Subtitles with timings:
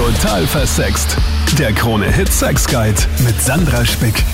[0.00, 1.14] Total versext.
[1.58, 4.24] Der Krone-Hit Sex Guide mit Sandra Spick.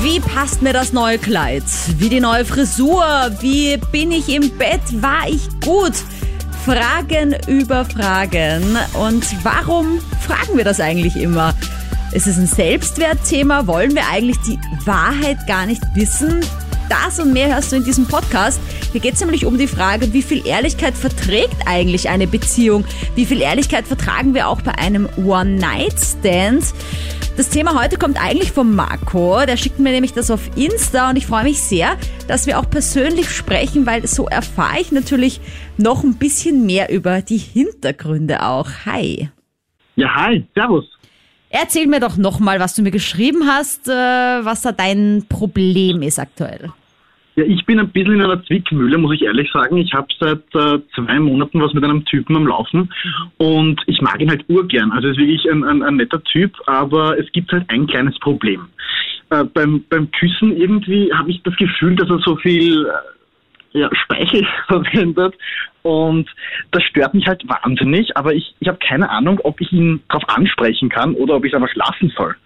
[0.00, 1.64] Wie passt mir das neue Kleid?
[1.98, 3.04] Wie die neue Frisur?
[3.40, 4.80] Wie bin ich im Bett?
[5.02, 5.94] War ich gut?
[6.64, 8.78] Fragen über Fragen.
[8.92, 11.52] Und warum fragen wir das eigentlich immer?
[12.12, 13.66] Ist es ein Selbstwertthema?
[13.66, 16.42] Wollen wir eigentlich die Wahrheit gar nicht wissen?
[17.02, 18.60] Das und mehr hörst du in diesem Podcast.
[18.92, 22.84] Hier geht es nämlich um die Frage, wie viel Ehrlichkeit verträgt eigentlich eine Beziehung?
[23.16, 26.72] Wie viel Ehrlichkeit vertragen wir auch bei einem One-Night-Stand?
[27.36, 29.44] Das Thema heute kommt eigentlich von Marco.
[29.44, 31.96] Der schickt mir nämlich das auf Insta und ich freue mich sehr,
[32.28, 35.40] dass wir auch persönlich sprechen, weil so erfahre ich natürlich
[35.76, 38.68] noch ein bisschen mehr über die Hintergründe auch.
[38.86, 39.30] Hi.
[39.96, 40.84] Ja, hi, servus.
[41.50, 46.20] Erzähl mir doch nochmal, was du mir geschrieben hast, äh, was da dein Problem ist
[46.20, 46.72] aktuell.
[47.36, 49.76] Ja, ich bin ein bisschen in einer Zwickmühle, muss ich ehrlich sagen.
[49.76, 52.92] Ich habe seit äh, zwei Monaten was mit einem Typen am Laufen
[53.38, 54.92] und ich mag ihn halt urgern.
[54.92, 58.68] Also ist wirklich ein, ein, ein netter Typ, aber es gibt halt ein kleines Problem.
[59.30, 63.90] Äh, beim, beim Küssen irgendwie habe ich das Gefühl, dass er so viel äh, ja,
[64.04, 65.34] Speichel verwendet
[65.82, 66.30] und
[66.70, 70.28] das stört mich halt wahnsinnig, aber ich, ich habe keine Ahnung, ob ich ihn darauf
[70.28, 72.36] ansprechen kann oder ob ich es einfach lassen soll.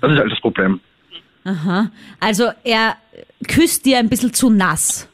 [0.00, 0.80] Das ist halt das Problem.
[1.46, 1.90] Aha.
[2.18, 2.96] Also er
[3.46, 5.08] küsst dir ein bisschen zu nass.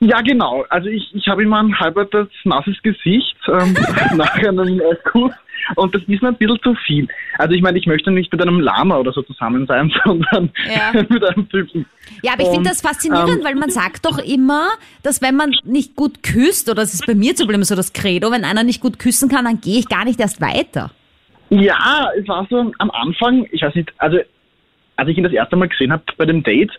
[0.00, 0.64] Ja, genau.
[0.68, 3.76] Also ich, ich habe immer ein halbertes nasses Gesicht ähm,
[4.16, 5.32] nach einem Kuss
[5.76, 7.08] und das ist mir ein bisschen zu viel.
[7.38, 11.02] Also ich meine, ich möchte nicht mit einem Lama oder so zusammen sein, sondern Ja.
[11.08, 11.86] mit einem Typen.
[12.22, 14.68] Ja, aber ich finde das faszinierend, ähm, weil man sagt doch immer,
[15.02, 17.92] dass wenn man nicht gut küsst, oder das ist bei mir zum Beispiel so das
[17.92, 20.90] Credo, wenn einer nicht gut küssen kann, dann gehe ich gar nicht erst weiter.
[21.50, 24.18] Ja, es war so am Anfang, ich weiß nicht, also
[24.96, 26.70] als ich ihn das erste Mal gesehen habe bei dem Date,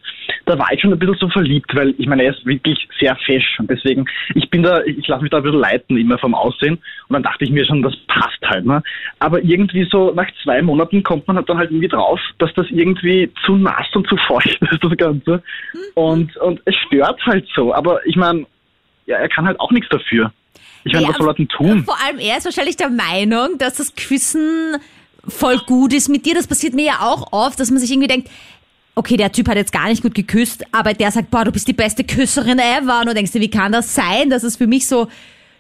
[0.46, 3.16] da war ich schon ein bisschen so verliebt, weil ich meine, er ist wirklich sehr
[3.26, 6.34] fesch und deswegen, ich bin da, ich lasse mich da ein bisschen leiten immer vom
[6.34, 6.76] Aussehen
[7.08, 8.82] und dann dachte ich mir schon, das passt halt, ne?
[9.20, 12.68] Aber irgendwie so nach zwei Monaten kommt man halt dann halt irgendwie drauf, dass das
[12.70, 15.44] irgendwie zu nass und zu feucht ist, das Ganze.
[15.96, 18.46] Und, und es stört halt so, aber ich meine,
[19.06, 20.32] ja, er kann halt auch nichts dafür.
[20.84, 21.84] Ich meine, Ja, was soll er denn tun?
[21.84, 24.78] Vor allem er ist wahrscheinlich der Meinung, dass das Küssen
[25.28, 26.36] voll gut ist mit dir.
[26.36, 28.30] Das passiert mir ja auch oft, dass man sich irgendwie denkt,
[28.96, 31.68] okay, der Typ hat jetzt gar nicht gut geküsst, aber der sagt, boah, du bist
[31.68, 33.02] die beste Küsserin ever.
[33.02, 35.08] Und du denkst dir, wie kann das sein, dass es für mich so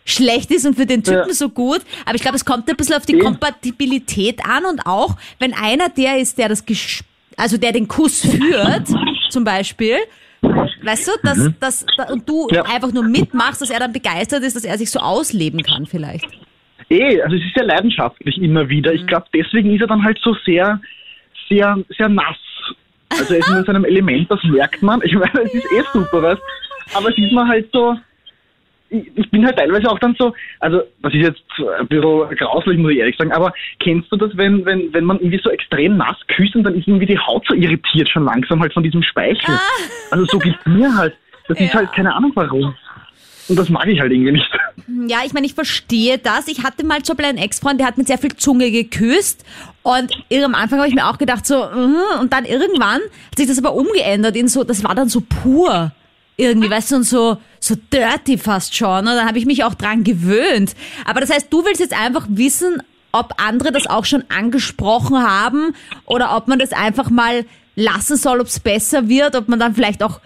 [0.05, 1.33] schlecht ist und für den Typen Ja.
[1.33, 1.81] so gut.
[2.05, 3.17] Aber ich glaube, es kommt ein bisschen auf die.
[3.17, 7.01] Kompatibilität an und auch, wenn einer der ist, der das, gesch-
[7.37, 8.87] also der den Kuss führt,
[9.31, 9.97] zum Beispiel,
[10.83, 12.63] weißt du, dass, dass, da- und du Ja.
[12.63, 16.25] einfach nur mitmachst, dass er dann begeistert ist, dass er sich so ausleben kann vielleicht.
[16.89, 18.91] Eh, also es ist sehr leidenschaftlich immer wieder.
[18.91, 18.97] Mhm.
[18.97, 20.79] Ich glaube, deswegen ist er dann halt so sehr,
[21.49, 22.37] sehr, sehr nass.
[23.09, 25.01] Also er ist in seinem Element, das merkt man.
[25.03, 26.41] Ich meine, es ist eh super, weißt
[26.95, 27.95] Aber es ist mir halt so,
[28.89, 31.43] ich, bin halt teilweise auch dann so, also das ist jetzt
[31.79, 35.17] ein bisschen grauslich, muss ich ehrlich sagen, aber kennst du das, wenn, wenn, wenn man
[35.19, 38.61] irgendwie so extrem nass küsst und dann ist irgendwie die Haut so irritiert schon langsam
[38.61, 39.57] halt von diesem Speichel.
[40.11, 41.15] Also so geht's mir halt.
[41.47, 41.79] Das ist Ja.
[41.79, 42.75] halt keine Ahnung warum.
[43.47, 44.49] Und das mag ich halt irgendwie nicht.
[45.07, 46.47] Ja, ich meine, ich verstehe das.
[46.47, 49.43] Ich hatte mal zum Beispiel einen Ex-Freund, der hat mit sehr viel Zunge geküsst.
[49.83, 52.21] Und am Anfang habe ich mir auch gedacht, so, mhm.
[52.21, 55.91] und dann irgendwann hat sich das aber umgeändert in so, das war dann so pur.
[56.37, 58.99] Irgendwie, weißt du, und so, so dirty fast schon.
[58.99, 60.75] Und dann habe ich mich auch dran gewöhnt.
[61.05, 62.81] Aber das heißt, du willst jetzt einfach wissen,
[63.11, 65.73] ob andere das auch schon angesprochen haben
[66.05, 67.45] oder ob man das einfach mal
[67.75, 70.19] lassen soll, ob es besser wird, ob man dann vielleicht auch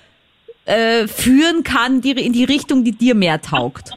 [0.70, 3.92] äh, führen kann die, in die Richtung, die dir mehr taugt.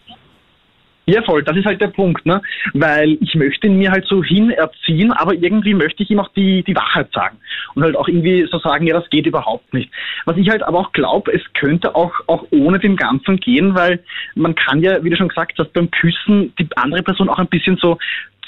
[1.06, 2.40] Ja, voll, das ist halt der Punkt, ne?
[2.74, 6.62] Weil ich möchte ihn mir halt so hinerziehen, aber irgendwie möchte ich ihm auch die,
[6.62, 7.38] die Wahrheit sagen.
[7.74, 9.90] Und halt auch irgendwie so sagen, ja, das geht überhaupt nicht.
[10.26, 14.04] Was ich halt aber auch glaube, es könnte auch, auch ohne dem Ganzen gehen, weil
[14.36, 17.48] man kann ja, wie du schon gesagt hast, beim Küssen die andere Person auch ein
[17.48, 17.98] bisschen so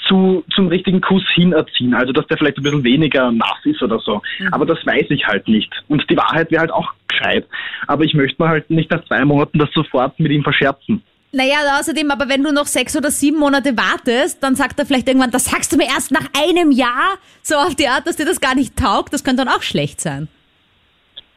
[0.07, 1.93] zu, zum richtigen Kuss hinerziehen.
[1.93, 4.21] Also, dass der vielleicht ein bisschen weniger nass ist oder so.
[4.51, 5.71] Aber das weiß ich halt nicht.
[5.87, 7.45] Und die Wahrheit wäre halt auch gescheit.
[7.87, 11.01] Aber ich möchte mir halt nicht nach zwei Monaten das sofort mit ihm verscherzen.
[11.31, 15.07] Naja, außerdem, aber wenn du noch sechs oder sieben Monate wartest, dann sagt er vielleicht
[15.07, 18.25] irgendwann, das sagst du mir erst nach einem Jahr, so auf die Art, dass dir
[18.25, 19.13] das gar nicht taugt.
[19.13, 20.29] Das könnte dann auch schlecht sein.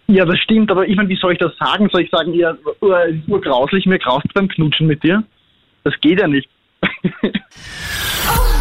[0.07, 1.89] Ja, das stimmt, aber ich meine, wie soll ich das sagen?
[1.91, 5.25] Soll ich sagen, ja, uh, es ist nur grauslich, mir graust beim Knutschen mit dir?
[5.85, 6.49] Das geht ja nicht.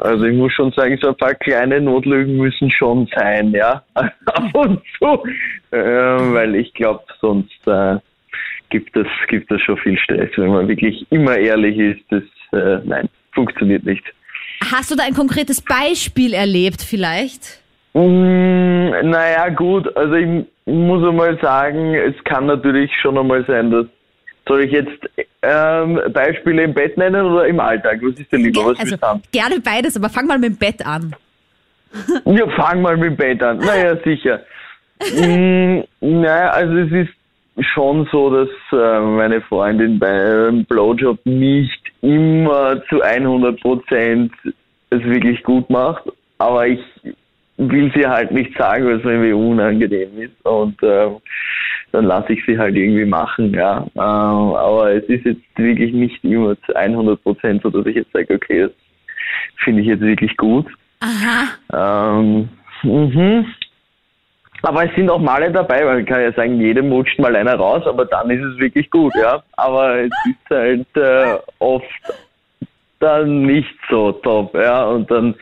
[0.00, 3.82] Also ich muss schon sagen, so ein paar kleine Notlügen müssen schon sein, ja.
[3.94, 5.22] Ab und zu.
[5.72, 7.96] Ähm, weil ich glaube, sonst äh,
[8.70, 10.30] gibt es gibt es schon viel Stress.
[10.36, 14.04] Wenn man wirklich immer ehrlich ist, das äh, nein, funktioniert nicht.
[14.72, 17.60] Hast du da ein konkretes Beispiel erlebt vielleicht?
[17.94, 23.86] Mm, naja, gut, also ich muss einmal sagen, es kann natürlich schon einmal sein, dass,
[24.50, 25.08] Soll ich jetzt
[25.42, 28.00] ähm, Beispiele im Bett nennen oder im Alltag?
[28.02, 28.66] Was ist denn lieber?
[28.66, 29.22] Was also, haben?
[29.30, 31.14] gerne beides, aber fang mal mit dem Bett an.
[32.24, 33.58] Ja, fang mal mit dem Bett an.
[33.58, 34.40] Naja, sicher.
[35.00, 42.82] mm, naja, also es ist schon so, dass äh, meine Freundin beim Blowjob nicht immer
[42.88, 44.32] zu 100 Prozent
[44.90, 46.02] es wirklich gut macht,
[46.38, 46.80] aber ich
[47.56, 51.06] will sie halt nicht sagen, weil es mir irgendwie unangenehm ist und äh,
[51.92, 53.86] dann lasse ich sie halt irgendwie machen, ja.
[53.94, 58.12] Äh, aber es ist jetzt wirklich nicht immer zu 100 Prozent so, dass ich jetzt
[58.12, 58.72] sage, okay, das
[59.64, 60.66] finde ich jetzt wirklich gut.
[61.00, 62.18] Aha.
[62.18, 62.48] Ähm,
[62.82, 63.46] mhm.
[64.62, 67.54] Aber es sind auch Male dabei, weil ich kann ja sagen, jedem rutscht mal einer
[67.54, 69.42] raus, aber dann ist es wirklich gut, ja.
[69.56, 71.86] Aber es ist halt äh, oft
[72.98, 74.84] dann nicht so top, ja.
[74.84, 75.34] Und dann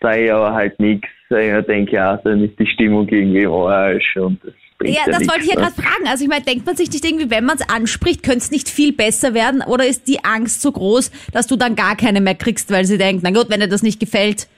[0.00, 1.08] sage ich aber halt nichts.
[1.30, 5.32] Ich denke, ja, dann ist die Stimmung irgendwie im Arsch und das Ja, das nichts,
[5.32, 5.62] wollte ich ja ne?
[5.62, 6.06] gerade fragen.
[6.06, 8.68] Also ich meine, denkt man sich nicht irgendwie, wenn man es anspricht, könnte es nicht
[8.68, 9.62] viel besser werden?
[9.62, 12.98] Oder ist die Angst so groß, dass du dann gar keine mehr kriegst, weil sie
[12.98, 14.48] denkt, na gut, wenn dir das nicht gefällt,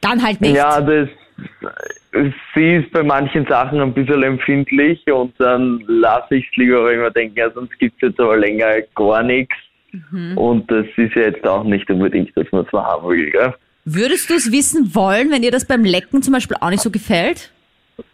[0.00, 0.54] dann halt nicht.
[0.54, 1.08] Ja, das,
[2.54, 6.94] sie ist bei manchen Sachen ein bisschen empfindlich und dann lasse ich es lieber, weil
[6.94, 9.54] ich mir denke, ja, sonst gibt es jetzt aber länger gar nichts.
[10.10, 10.38] Mhm.
[10.38, 13.30] Und das ist ja jetzt auch nicht unbedingt, dass man es mal haben will.
[13.30, 13.54] Gell?
[13.84, 16.90] Würdest du es wissen wollen, wenn dir das beim Lecken zum Beispiel auch nicht so
[16.90, 17.50] gefällt?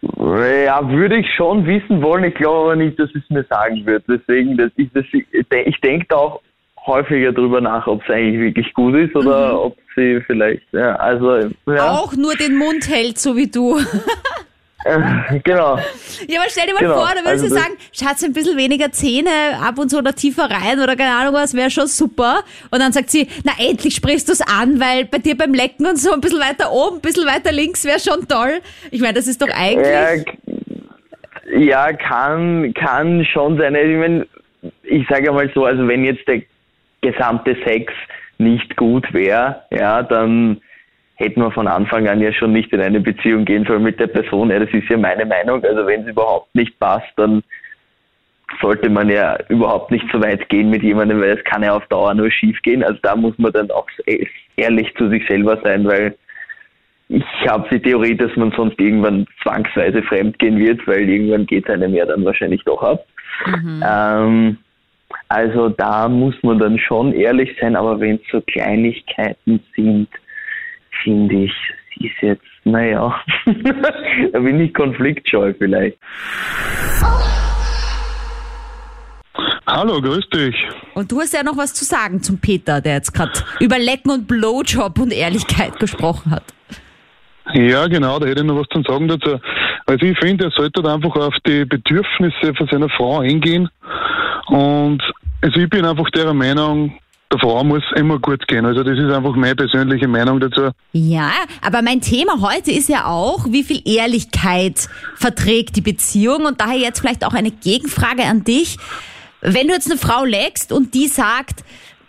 [0.02, 2.24] Ja, würde ich schon wissen wollen.
[2.24, 4.04] Ich glaube aber nicht, dass es mir sagen wird.
[4.08, 6.40] Deswegen, dass ich, das, ich denke da auch
[6.86, 9.58] häufiger drüber nach, ob es eigentlich wirklich gut ist oder Mhm.
[9.58, 13.78] ob sie vielleicht, ja, also, ja, Auch nur den Mund hält, so wie du.
[14.84, 15.76] äh, genau.
[16.28, 18.56] Ja, aber stell dir mal Genau, vor, da würdest also du sagen, Schatz, ein bisschen
[18.56, 19.30] weniger Zähne,
[19.60, 22.42] ab und zu oder tiefer rein oder keine Ahnung was, wäre schon super.
[22.70, 25.86] Und dann sagt sie, na endlich sprichst du es an, weil bei dir beim Lecken
[25.86, 28.60] und so ein bisschen weiter oben, ein bisschen weiter links wäre schon toll.
[28.90, 30.26] Ich meine, das ist doch Ja, eigentlich...
[30.26, 30.38] k-
[31.58, 33.74] ja, kann, kann schon sein.
[33.74, 34.26] Ich, mein,
[34.82, 36.42] ich sage mal so, also wenn jetzt der
[37.00, 37.92] gesamte Sex
[38.38, 40.60] nicht gut wäre, ja, dann
[41.18, 44.06] hätten wir von Anfang an ja schon nicht in eine Beziehung gehen sollen mit der
[44.06, 44.50] Person.
[44.50, 45.62] Ja, das ist ja meine Meinung.
[45.64, 47.42] Also wenn es überhaupt nicht passt, dann
[48.62, 51.86] sollte man ja überhaupt nicht so weit gehen mit jemandem, weil es kann ja auf
[51.88, 52.84] Dauer nur schief gehen.
[52.84, 53.86] Also da muss man dann auch
[54.56, 56.16] ehrlich zu sich selber sein, weil
[57.08, 61.94] ich habe die Theorie, dass man sonst irgendwann zwangsweise fremdgehen wird, weil irgendwann geht einem
[61.94, 63.04] ja dann wahrscheinlich doch ab.
[63.84, 64.58] Ähm,
[65.28, 70.08] also da muss man dann schon ehrlich sein, aber wenn es so Kleinigkeiten sind,
[71.02, 71.52] finde ich,
[71.96, 73.14] es ist jetzt, naja,
[74.32, 75.98] da bin ich konfliktscheu vielleicht.
[79.66, 80.56] Hallo, grüß dich.
[80.94, 84.10] Und du hast ja noch was zu sagen zum Peter, der jetzt gerade über Lecken
[84.10, 86.44] und Blowjob und Ehrlichkeit gesprochen hat.
[87.52, 89.38] Ja, genau, da hätte ich noch was zu sagen dazu.
[89.86, 93.68] Also ich finde, er sollte halt einfach auf die Bedürfnisse von seiner Frau eingehen.
[94.46, 95.02] Und
[95.42, 96.98] also ich bin einfach der Meinung,
[97.30, 98.64] der Frau muss immer gut gehen.
[98.64, 100.70] Also das ist einfach meine persönliche Meinung dazu.
[100.92, 101.30] Ja,
[101.60, 106.78] aber mein Thema heute ist ja auch, wie viel Ehrlichkeit verträgt die Beziehung und daher
[106.78, 108.78] jetzt vielleicht auch eine Gegenfrage an dich.
[109.40, 111.64] Wenn du jetzt eine Frau leckst und die sagt,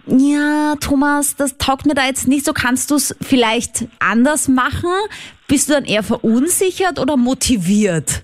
[0.07, 4.89] ja, Thomas, das taugt mir da jetzt nicht so, kannst du es vielleicht anders machen?
[5.47, 8.23] Bist du dann eher verunsichert oder motiviert?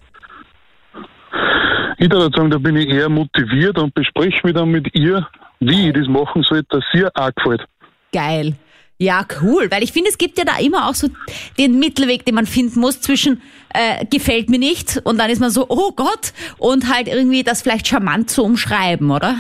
[1.98, 5.28] Ich würde sagen, da bin ich eher motiviert und bespreche mich dann mit ihr,
[5.60, 7.66] wie ich das machen soll, dass sie auch gefällt.
[8.12, 8.56] Geil.
[8.98, 11.10] Ja, cool, weil ich finde, es gibt ja da immer auch so
[11.58, 13.42] den Mittelweg, den man finden muss zwischen
[13.74, 17.62] äh, gefällt mir nicht und dann ist man so, oh Gott, und halt irgendwie das
[17.62, 19.36] vielleicht charmant zu umschreiben, oder?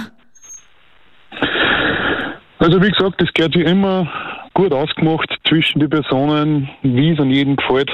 [2.60, 4.12] Also wie gesagt, das gehört wie immer
[4.53, 7.91] gut ausgemacht zwischen die Personen, wie es an jedem gefällt.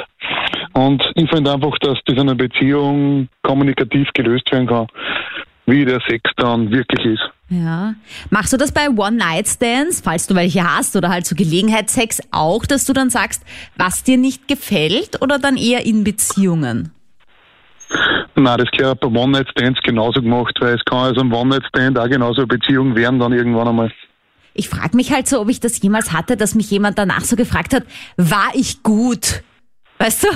[0.74, 4.88] Und ich finde einfach, dass das in einer Beziehung kommunikativ gelöst werden kann,
[5.66, 7.30] wie der Sex dann wirklich ist.
[7.50, 7.96] Ja.
[8.30, 12.86] Machst du das bei One-Night-Stands, falls du welche hast, oder halt so Gelegenheitssex auch, dass
[12.86, 13.44] du dann sagst,
[13.76, 16.92] was dir nicht gefällt, oder dann eher in Beziehungen?
[18.36, 22.42] Nein, das gehört bei One-Night-Stands genauso gemacht, weil es kann also ein One-Night-Stand auch genauso
[22.42, 23.92] eine Beziehung werden dann irgendwann einmal.
[24.54, 27.36] Ich frage mich halt so, ob ich das jemals hatte, dass mich jemand danach so
[27.36, 27.84] gefragt hat,
[28.16, 29.44] war ich gut?
[30.02, 30.28] Weißt du,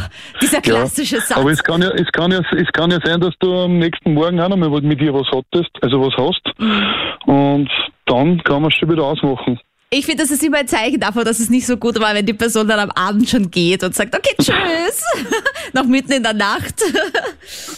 [0.41, 1.37] dieser klassische Satz.
[1.37, 4.13] Aber es kann ja, es kann ja, es kann ja sein, dass du am nächsten
[4.13, 6.59] Morgen auch nochmal mit dir was hattest, also was hast.
[6.59, 7.33] Mhm.
[7.33, 7.69] Und
[8.05, 9.59] dann kann man es schon wieder ausmachen.
[9.89, 12.25] Ich finde, das ist immer ein Zeichen davon, dass es nicht so gut war, wenn
[12.25, 15.03] die Person dann am Abend schon geht und sagt, okay, tschüss,
[15.73, 16.75] noch mitten in der Nacht.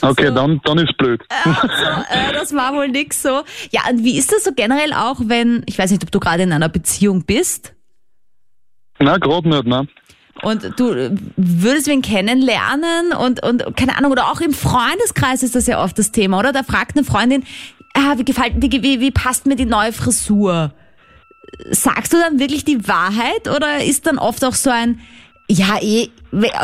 [0.01, 0.34] Okay, So.
[0.34, 1.22] dann, dann ist blöd.
[1.44, 3.44] so, äh, das war wohl nix so.
[3.72, 6.44] Ja, und wie ist das so generell auch, wenn, ich weiß nicht, ob du gerade
[6.44, 7.74] in einer Beziehung bist
[9.00, 9.88] Nein, gerade nicht, nein.
[10.44, 15.56] Und du äh, würdest wen kennenlernen und, und keine Ahnung, oder auch im Freundeskreis ist
[15.56, 16.51] das ja oft das Thema, oder?
[16.51, 17.44] Da fragt eine Freundin,
[17.94, 20.72] ah, wie gefällt, wie, wie, wie passt mir die neue Frisur?
[21.72, 25.00] Sagst du dann wirklich die Wahrheit oder ist dann oft auch so ein,
[25.50, 26.10] ja, eh,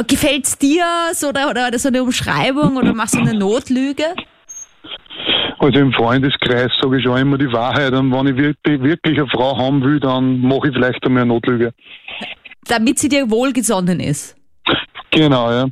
[0.07, 4.05] gefällt's dir so, oder, oder so eine Umschreibung oder machst du eine Notlüge?
[5.59, 9.57] Also im Freundeskreis sage ich schon immer die Wahrheit und wenn ich wirklich eine Frau
[9.57, 11.73] haben will, dann mache ich vielleicht einmal eine Notlüge.
[12.67, 14.35] Damit sie dir wohlgesonnen ist.
[15.11, 15.67] Genau, ja.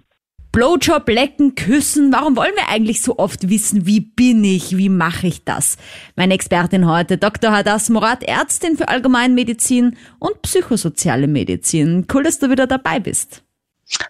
[0.51, 2.11] Blowjob, lecken, küssen.
[2.11, 5.77] Warum wollen wir eigentlich so oft wissen, wie bin ich, wie mache ich das?
[6.17, 7.53] Meine Expertin heute, Dr.
[7.53, 12.05] Hadas Morat, Ärztin für Allgemeinmedizin und psychosoziale Medizin.
[12.13, 13.43] Cool, dass du wieder dabei bist.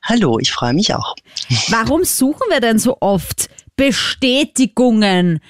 [0.03, 1.15] Hallo, ich freue mich auch.
[1.69, 5.41] Warum suchen wir denn so oft Bestätigungen,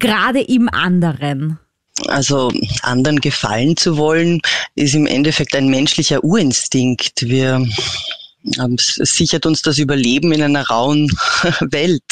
[0.00, 1.60] gerade im anderen?
[2.06, 2.50] Also
[2.82, 4.40] anderen gefallen zu wollen,
[4.74, 7.22] ist im Endeffekt ein menschlicher Urinstinkt.
[7.22, 7.66] Wir
[8.74, 11.08] es sichert uns das Überleben in einer rauen
[11.60, 12.02] Welt.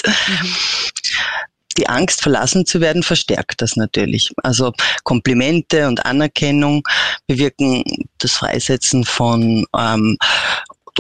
[1.77, 4.31] Die Angst, verlassen zu werden, verstärkt das natürlich.
[4.43, 4.73] Also
[5.05, 6.87] Komplimente und Anerkennung
[7.27, 7.85] bewirken
[8.19, 10.17] das Freisetzen von ähm,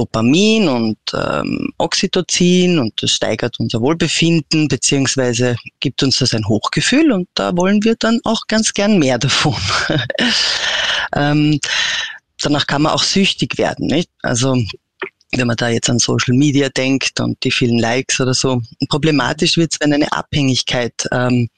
[0.00, 7.12] Dopamin und ähm, Oxytocin und das steigert unser Wohlbefinden beziehungsweise gibt uns das ein Hochgefühl
[7.12, 9.56] und da wollen wir dann auch ganz gern mehr davon.
[11.14, 11.60] ähm,
[12.40, 14.08] danach kann man auch süchtig werden, nicht?
[14.22, 14.56] Also
[15.32, 18.62] wenn man da jetzt an Social Media denkt und die vielen Likes oder so.
[18.88, 21.48] Problematisch wird es, wenn eine Abhängigkeit ähm,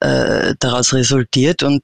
[0.00, 1.82] äh, daraus resultiert und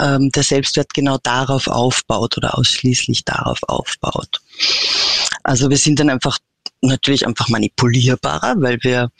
[0.00, 4.40] ähm, der Selbstwert genau darauf aufbaut oder ausschließlich darauf aufbaut.
[5.42, 6.38] Also wir sind dann einfach
[6.82, 9.10] natürlich einfach manipulierbarer, weil wir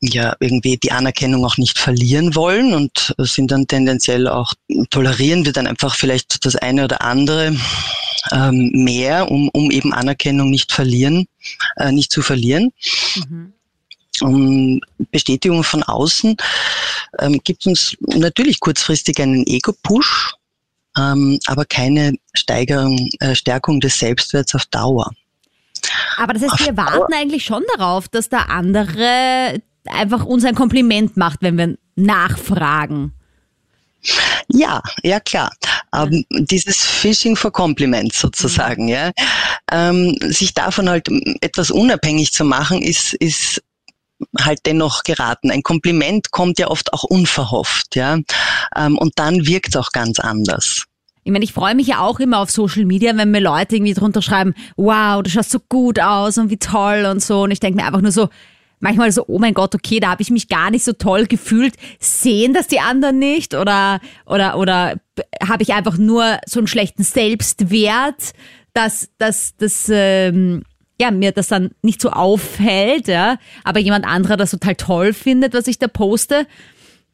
[0.00, 4.54] ja irgendwie die Anerkennung auch nicht verlieren wollen und sind dann tendenziell auch,
[4.90, 7.56] tolerieren wir dann einfach vielleicht das eine oder andere
[8.32, 11.26] ähm, mehr, um, um eben Anerkennung nicht verlieren,
[11.76, 12.72] äh, nicht zu verlieren.
[13.28, 13.52] Mhm.
[14.22, 14.80] Um
[15.10, 16.36] Bestätigung von außen
[17.18, 20.34] ähm, gibt uns natürlich kurzfristig einen Ego-Push,
[20.98, 25.12] ähm, aber keine Steigerung, äh, Stärkung des Selbstwerts auf Dauer.
[26.16, 31.16] Aber das heißt, wir warten eigentlich schon darauf, dass der andere einfach uns ein Kompliment
[31.16, 33.12] macht, wenn wir nachfragen.
[34.48, 35.50] Ja, ja klar.
[35.94, 38.90] Ähm, dieses Phishing for Compliments sozusagen, mhm.
[38.90, 39.10] ja.
[39.72, 41.08] Ähm, sich davon halt
[41.40, 43.62] etwas unabhängig zu machen, ist, ist
[44.40, 45.50] halt dennoch geraten.
[45.50, 48.18] Ein Kompliment kommt ja oft auch unverhofft, ja.
[48.76, 50.84] Ähm, und dann wirkt es auch ganz anders.
[51.26, 53.94] Ich meine, ich freue mich ja auch immer auf Social Media, wenn mir Leute irgendwie
[53.94, 57.42] drunter schreiben, wow, du schaust so gut aus und wie toll und so.
[57.42, 58.28] Und ich denke mir einfach nur so,
[58.78, 61.74] manchmal so, oh mein Gott, okay, da habe ich mich gar nicht so toll gefühlt.
[61.98, 63.54] Sehen das die anderen nicht?
[63.54, 65.00] Oder, oder, oder
[65.44, 68.30] habe ich einfach nur so einen schlechten Selbstwert,
[68.72, 70.62] dass, dass, dass ähm,
[71.00, 75.54] ja, mir das dann nicht so auffällt, ja, aber jemand anderer das total toll findet,
[75.54, 76.46] was ich da poste.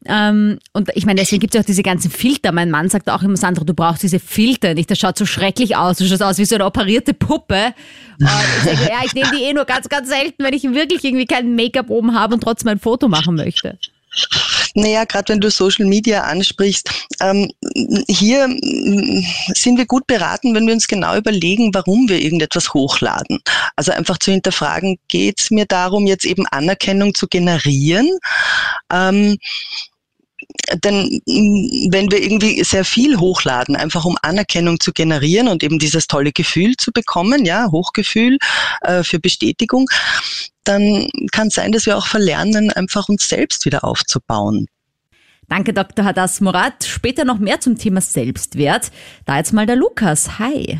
[0.05, 2.51] Ähm, und ich meine, deswegen gibt es ja auch diese ganzen Filter.
[2.51, 4.89] Mein Mann sagt auch immer, Sandra, du brauchst diese Filter nicht.
[4.89, 5.97] Das schaut so schrecklich aus.
[5.97, 7.73] Du schaust aus wie so eine operierte Puppe.
[8.19, 11.03] Und ich denke, ja, ich nehme die eh nur ganz, ganz selten, wenn ich wirklich
[11.03, 13.77] irgendwie kein Make-up oben habe und trotzdem ein Foto machen möchte.
[14.75, 17.51] Naja, gerade wenn du Social Media ansprichst, ähm,
[18.07, 18.47] hier
[19.53, 23.39] sind wir gut beraten, wenn wir uns genau überlegen, warum wir irgendetwas hochladen.
[23.75, 28.09] Also einfach zu hinterfragen, geht es mir darum, jetzt eben Anerkennung zu generieren?
[28.91, 29.37] Ähm,
[30.83, 35.79] denn mm, wenn wir irgendwie sehr viel hochladen, einfach um Anerkennung zu generieren und eben
[35.79, 38.37] dieses tolle Gefühl zu bekommen, ja, Hochgefühl
[38.81, 39.87] äh, für Bestätigung,
[40.63, 44.67] dann kann es sein, dass wir auch verlernen, einfach uns selbst wieder aufzubauen.
[45.49, 46.05] Danke, Dr.
[46.05, 46.83] Hadas Murat.
[46.85, 48.91] Später noch mehr zum Thema Selbstwert.
[49.25, 50.39] Da jetzt mal der Lukas.
[50.39, 50.79] Hi.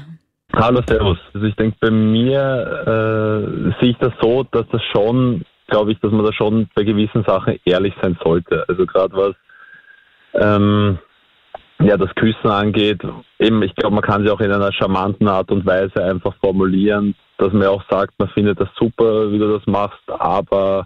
[0.56, 1.18] Hallo, Servus.
[1.34, 2.44] Also ich denke, bei mir
[2.86, 6.84] äh, sehe ich das so, dass das schon, glaube ich, dass man da schon bei
[6.84, 8.64] gewissen Sachen ehrlich sein sollte.
[8.68, 9.36] Also gerade was
[10.34, 11.00] ähm,
[11.80, 13.02] ja, das Küssen angeht,
[13.40, 17.16] eben, ich glaube, man kann sie auch in einer charmanten Art und Weise einfach formulieren,
[17.38, 20.86] dass man auch sagt, man findet das super, wie du das machst, aber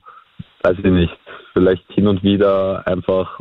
[0.63, 1.18] weiß ich nicht,
[1.54, 3.39] vielleicht hin und wieder einfach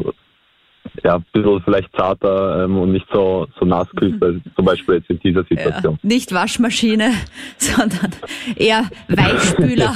[1.05, 4.43] ja, ein bisschen vielleicht zarter ähm, und nicht so, so nass küsst, mhm.
[4.55, 5.99] zum Beispiel jetzt in dieser Situation.
[6.03, 7.13] Ja, nicht Waschmaschine,
[7.59, 8.11] sondern
[8.57, 9.93] eher Weichspüler.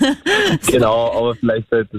[0.66, 1.92] genau, aber vielleicht halt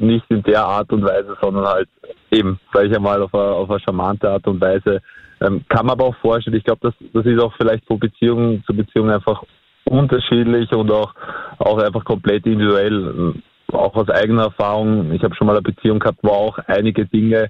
[0.00, 1.88] nicht in der Art und Weise, sondern halt
[2.30, 5.00] eben, sage ich einmal, auf eine, auf eine charmante Art und Weise.
[5.40, 8.62] Ähm, kann man aber auch vorstellen, ich glaube, das, das ist auch vielleicht von Beziehung
[8.64, 9.42] zu Beziehung einfach
[9.84, 11.14] unterschiedlich und auch,
[11.58, 13.34] auch einfach komplett individuell.
[13.72, 17.48] Auch aus eigener Erfahrung, ich habe schon mal eine Beziehung gehabt, wo auch einige Dinge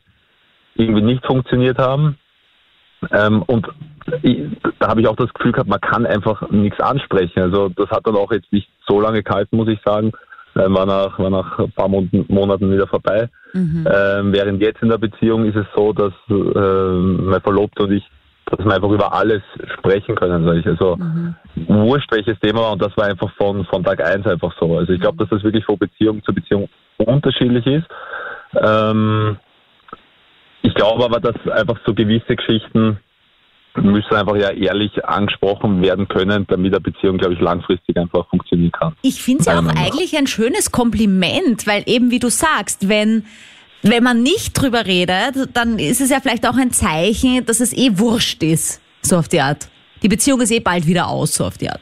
[0.75, 2.19] irgendwie nicht funktioniert haben.
[3.11, 3.67] Ähm, und
[4.23, 4.39] ich,
[4.79, 7.41] da habe ich auch das Gefühl gehabt, man kann einfach nichts ansprechen.
[7.41, 10.13] Also das hat dann auch jetzt nicht so lange gehalten, muss ich sagen.
[10.57, 13.29] ähm, war, nach, war nach ein paar Monaten wieder vorbei.
[13.53, 13.87] Mhm.
[13.91, 18.05] Ähm, während jetzt in der Beziehung ist es so, dass äh, mein Verlobter und ich,
[18.47, 19.43] dass wir einfach über alles
[19.79, 20.47] sprechen können.
[20.49, 21.35] Also mhm.
[21.69, 24.77] wurscht welches Thema und das war einfach von, von Tag eins einfach so.
[24.77, 27.87] Also ich glaube, dass das wirklich von Beziehung zu Beziehung unterschiedlich ist.
[28.55, 29.39] Ähm,
[30.63, 32.99] ich glaube aber, dass einfach so gewisse Geschichten
[33.75, 38.73] müssen einfach ja ehrlich angesprochen werden können, damit eine Beziehung, glaube ich, langfristig einfach funktionieren
[38.73, 38.95] kann.
[39.03, 43.25] Ich finde es ja auch eigentlich ein schönes Kompliment, weil eben wie du sagst, wenn
[43.85, 47.77] wenn man nicht drüber redet, dann ist es ja vielleicht auch ein Zeichen, dass es
[47.77, 49.69] eh wurscht ist, so auf die Art.
[50.03, 51.81] Die Beziehung ist eh bald wieder aus, so auf die Art.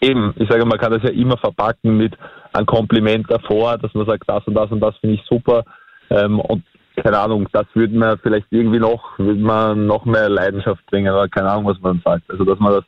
[0.00, 2.14] Eben, ich sage, man kann das ja immer verpacken mit
[2.52, 5.64] einem Kompliment davor, dass man sagt, das und das und das finde ich super.
[6.10, 6.62] Ähm, und
[7.02, 11.28] keine Ahnung, das würde man vielleicht irgendwie noch, würde man noch mehr Leidenschaft bringen, aber
[11.28, 12.30] keine Ahnung, was man sagt.
[12.30, 12.84] Also dass man das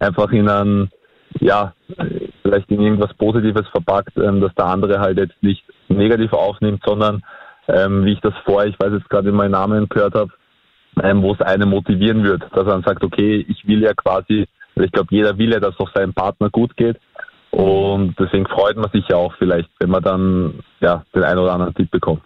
[0.00, 0.90] einfach in ein,
[1.40, 1.72] ja,
[2.42, 7.22] vielleicht in irgendwas Positives verpackt, ähm, dass der andere halt jetzt nicht negativ aufnimmt, sondern
[7.68, 10.32] ähm, wie ich das vorher, ich weiß jetzt gerade in meinen Namen gehört habe,
[11.02, 14.92] ähm, wo es einen motivieren wird, dass dann sagt, okay, ich will ja quasi, ich
[14.92, 16.98] glaube, jeder will ja, dass es auch seinem Partner gut geht.
[17.50, 21.52] Und deswegen freut man sich ja auch vielleicht, wenn man dann ja den einen oder
[21.52, 22.22] anderen Tipp bekommt.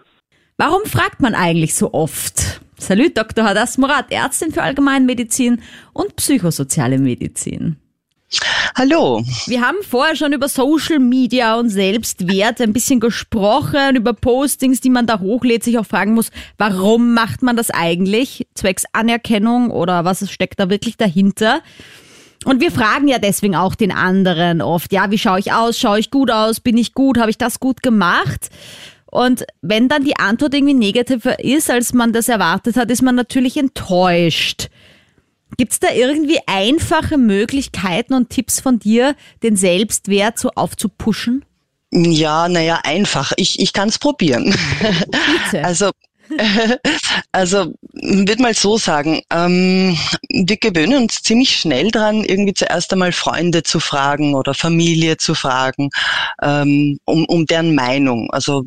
[0.59, 2.61] Warum fragt man eigentlich so oft?
[2.79, 3.45] Salut, Dr.
[3.45, 5.61] Hadas Murat, Ärztin für Allgemeinmedizin
[5.93, 7.77] und psychosoziale Medizin.
[8.75, 9.23] Hallo.
[9.45, 14.89] Wir haben vorher schon über Social Media und Selbstwert ein bisschen gesprochen, über Postings, die
[14.89, 18.47] man da hochlädt, sich auch fragen muss, warum macht man das eigentlich?
[18.55, 21.61] Zwecks Anerkennung oder was steckt da wirklich dahinter?
[22.45, 25.77] Und wir fragen ja deswegen auch den anderen oft, ja, wie schaue ich aus?
[25.77, 26.59] Schaue ich gut aus?
[26.61, 27.19] Bin ich gut?
[27.19, 28.49] Habe ich das gut gemacht?
[29.09, 33.15] Und wenn dann die Antwort irgendwie negativer ist, als man das erwartet hat, ist man
[33.15, 34.69] natürlich enttäuscht.
[35.57, 41.45] Gibt es da irgendwie einfache Möglichkeiten und Tipps von dir, den Selbstwert so aufzupuschen?
[41.91, 43.31] Ja, naja, einfach.
[43.37, 44.53] Ich, ich kann es probieren.
[44.79, 45.63] Bitte.
[45.63, 45.91] Also
[47.31, 49.97] also würde mal so sagen, ähm,
[50.29, 55.35] wir gewöhnen uns ziemlich schnell dran, irgendwie zuerst einmal Freunde zu fragen oder Familie zu
[55.35, 55.89] fragen,
[56.41, 58.29] ähm, um, um deren Meinung.
[58.31, 58.65] Also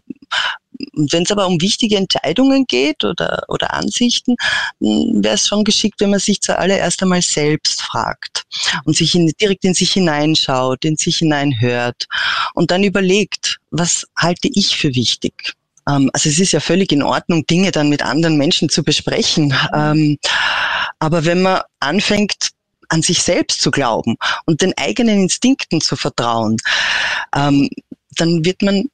[0.94, 4.36] wenn es aber um wichtige Entscheidungen geht oder, oder Ansichten,
[4.80, 8.44] hm, wäre es schon geschickt, wenn man sich zuallererst einmal selbst fragt
[8.84, 12.06] und sich in, direkt in sich hineinschaut, in sich hineinhört
[12.54, 15.54] und dann überlegt, was halte ich für wichtig?
[15.90, 19.54] Ähm, also es ist ja völlig in Ordnung, Dinge dann mit anderen Menschen zu besprechen.
[19.74, 20.18] Ähm,
[20.98, 22.50] aber wenn man anfängt,
[22.88, 26.56] an sich selbst zu glauben und den eigenen Instinkten zu vertrauen,
[27.34, 27.68] ähm,
[28.16, 28.86] dann wird man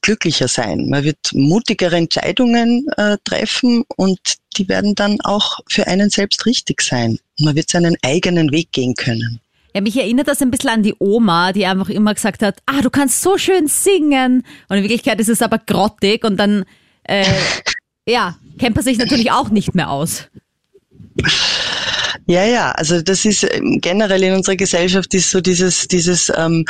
[0.00, 0.88] glücklicher sein.
[0.88, 4.18] Man wird mutigere Entscheidungen äh, treffen und
[4.56, 7.18] die werden dann auch für einen selbst richtig sein.
[7.38, 9.40] Man wird seinen eigenen Weg gehen können.
[9.74, 12.82] Ja, mich erinnert das ein bisschen an die Oma, die einfach immer gesagt hat, ah,
[12.82, 14.44] du kannst so schön singen.
[14.68, 16.64] Und in Wirklichkeit ist es aber grottig und dann,
[17.04, 17.24] äh,
[18.06, 20.28] ja, kennt man sich natürlich auch nicht mehr aus.
[22.26, 26.64] Ja, ja, also das ist ähm, generell in unserer Gesellschaft ist so dieses, dieses, ähm,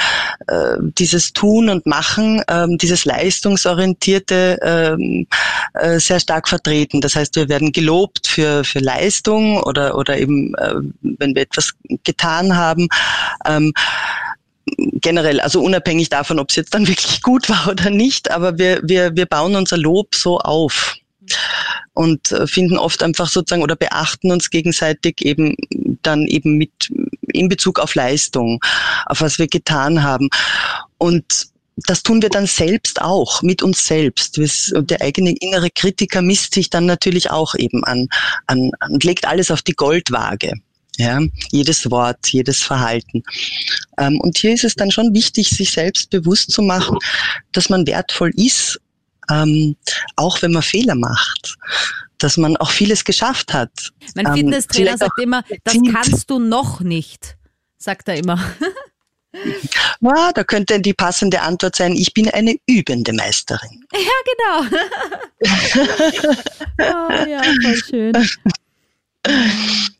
[0.46, 5.26] äh, dieses Tun und Machen, ähm, dieses leistungsorientierte ähm,
[5.74, 7.00] äh, sehr stark vertreten.
[7.00, 11.72] Das heißt, wir werden gelobt für, für Leistung oder, oder eben, äh, wenn wir etwas
[12.04, 12.88] getan haben.
[13.44, 13.74] Ähm,
[14.76, 18.80] generell, also unabhängig davon, ob es jetzt dann wirklich gut war oder nicht, aber wir,
[18.84, 20.96] wir, wir bauen unser Lob so auf
[21.94, 25.56] und äh, finden oft einfach sozusagen oder beachten uns gegenseitig eben
[26.02, 26.90] dann eben mit
[27.32, 28.60] in Bezug auf Leistung,
[29.06, 30.28] auf was wir getan haben.
[30.98, 34.38] Und das tun wir dann selbst auch, mit uns selbst.
[34.74, 38.08] Und der eigene innere Kritiker misst sich dann natürlich auch eben an,
[38.46, 40.52] an und legt alles auf die Goldwaage.
[40.98, 43.22] Ja, jedes Wort, jedes Verhalten.
[43.98, 46.98] Ähm, und hier ist es dann schon wichtig, sich selbst bewusst zu machen,
[47.52, 48.78] dass man wertvoll ist
[49.30, 49.76] ähm,
[50.16, 51.56] auch wenn man Fehler macht,
[52.18, 53.92] dass man auch vieles geschafft hat.
[54.14, 57.36] Mein ähm, Fitnesstrainer sagt immer, das kannst du noch nicht,
[57.78, 58.38] sagt er immer.
[60.00, 63.82] Ja, da könnte die passende Antwort sein, ich bin eine übende Meisterin.
[63.92, 64.78] Ja, genau.
[66.78, 68.12] oh, ja, voll schön.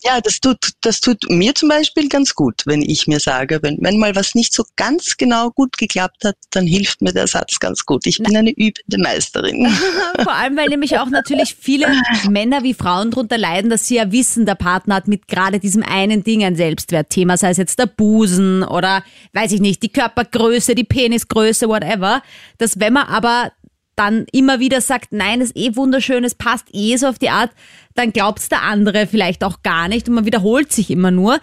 [0.05, 3.79] Ja, das tut, das tut mir zum Beispiel ganz gut, wenn ich mir sage, wenn,
[3.81, 7.61] wenn mal was nicht so ganz genau gut geklappt hat, dann hilft mir der Satz
[7.61, 8.05] ganz gut.
[8.07, 9.73] Ich bin eine übende Meisterin.
[10.23, 11.87] Vor allem, weil nämlich auch natürlich viele
[12.29, 15.85] Männer wie Frauen darunter leiden, dass sie ja wissen, der Partner hat mit gerade diesem
[15.85, 19.05] einen Ding ein Selbstwertthema, sei es jetzt der Busen oder,
[19.35, 22.23] weiß ich nicht, die Körpergröße, die Penisgröße, whatever.
[22.59, 23.53] Dass wenn man aber
[23.96, 27.50] dann immer wieder sagt, nein, ist eh wunderschön, es passt eh so auf die Art,
[27.94, 31.40] dann glaubt es der andere vielleicht auch gar nicht und man wiederholt sich immer nur.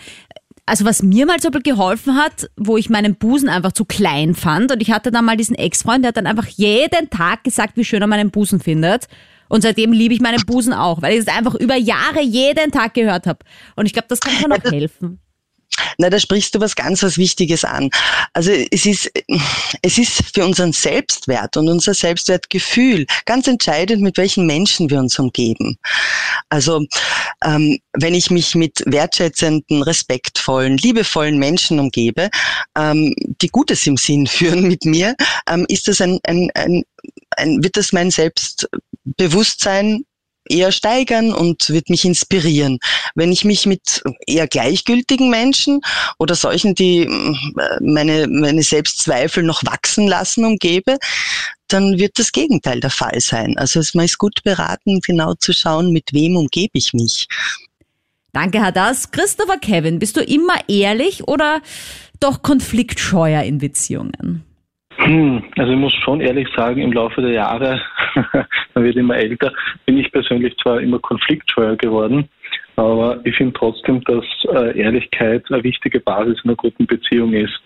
[0.65, 4.71] also was mir mal so geholfen hat, wo ich meinen Busen einfach zu klein fand
[4.71, 7.85] und ich hatte dann mal diesen Ex-Freund, der hat dann einfach jeden Tag gesagt, wie
[7.85, 9.07] schön er meinen Busen findet.
[9.49, 12.93] Und seitdem liebe ich meinen Busen auch, weil ich es einfach über Jahre jeden Tag
[12.93, 13.39] gehört habe.
[13.75, 15.19] Und ich glaube, das kann schon auch helfen.
[15.97, 17.89] Na, da sprichst du was ganz was Wichtiges an.
[18.33, 19.11] Also es ist,
[19.81, 25.17] es ist für unseren Selbstwert und unser Selbstwertgefühl ganz entscheidend, mit welchen Menschen wir uns
[25.19, 25.77] umgeben.
[26.49, 26.85] Also
[27.43, 32.29] ähm, wenn ich mich mit wertschätzenden, respektvollen, liebevollen Menschen umgebe,
[32.77, 35.15] ähm, die Gutes im Sinn führen mit mir,
[35.47, 36.83] ähm, ist das ein, ein, ein,
[37.37, 40.05] ein, wird das mein Selbstbewusstsein
[40.49, 42.79] eher steigern und wird mich inspirieren.
[43.15, 45.81] Wenn ich mich mit eher gleichgültigen Menschen
[46.17, 50.97] oder solchen, die äh, meine, meine Selbstzweifel noch wachsen lassen, umgebe,
[51.67, 53.57] dann wird das Gegenteil der Fall sein.
[53.57, 57.27] Also man ist gut beraten, genau zu schauen, mit wem umgebe ich mich.
[58.33, 59.11] Danke, Herr Das.
[59.11, 61.61] Christopher Kevin, bist du immer ehrlich oder
[62.19, 64.43] doch konfliktscheuer in Beziehungen?
[64.97, 67.81] Hm, also ich muss schon ehrlich sagen, im Laufe der Jahre,
[68.73, 69.51] man wird immer älter,
[69.85, 72.29] bin ich persönlich zwar immer konfliktscheuer geworden,
[72.75, 77.59] aber ich finde trotzdem, dass äh, Ehrlichkeit eine wichtige Basis in einer guten Beziehung ist.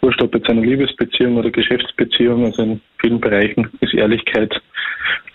[0.00, 4.54] Wurscht ob jetzt eine Liebesbeziehung oder Geschäftsbeziehung, also in vielen Bereichen ist Ehrlichkeit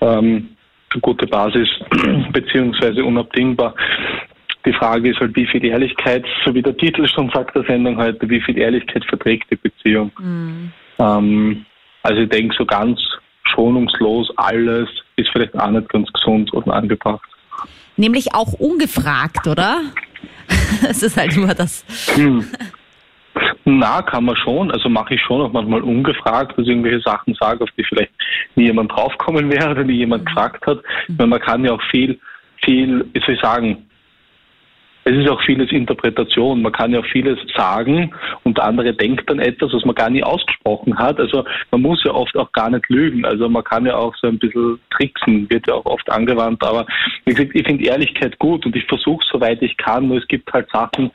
[0.01, 0.49] ähm,
[0.91, 1.67] eine gute Basis,
[2.33, 3.75] beziehungsweise unabdingbar.
[4.65, 7.97] Die Frage ist halt, wie viel Ehrlichkeit, so wie der Titel schon sagt der Sendung
[7.97, 10.11] heute, wie viel Ehrlichkeit verträgt die Beziehung.
[10.19, 10.71] Mhm.
[10.99, 11.65] Ähm,
[12.03, 12.99] also ich denke, so ganz
[13.43, 17.27] schonungslos alles ist vielleicht auch nicht ganz gesund und angebracht.
[17.97, 19.81] Nämlich auch ungefragt, oder?
[20.81, 21.83] das ist halt nur das.
[22.15, 22.45] Hm.
[23.65, 24.71] Na, kann man schon.
[24.71, 28.11] Also mache ich schon auch manchmal ungefragt, dass ich irgendwelche Sachen sage, auf die vielleicht
[28.55, 30.27] nie jemand draufkommen wäre oder nie jemand mhm.
[30.27, 30.79] gefragt hat.
[31.09, 32.19] Weil man kann ja auch viel,
[32.63, 33.88] viel, wie soll ich sagen,
[35.09, 36.61] es ist auch vieles Interpretation.
[36.61, 40.23] Man kann ja vieles sagen und der andere denkt dann etwas, was man gar nie
[40.23, 41.19] ausgesprochen hat.
[41.19, 43.25] Also man muss ja oft auch gar nicht lügen.
[43.25, 46.63] Also man kann ja auch so ein bisschen tricksen, wird ja auch oft angewandt.
[46.63, 46.85] Aber
[47.25, 50.51] wie gesagt, ich finde Ehrlichkeit gut und ich versuche soweit ich kann, nur es gibt
[50.53, 51.11] halt Sachen,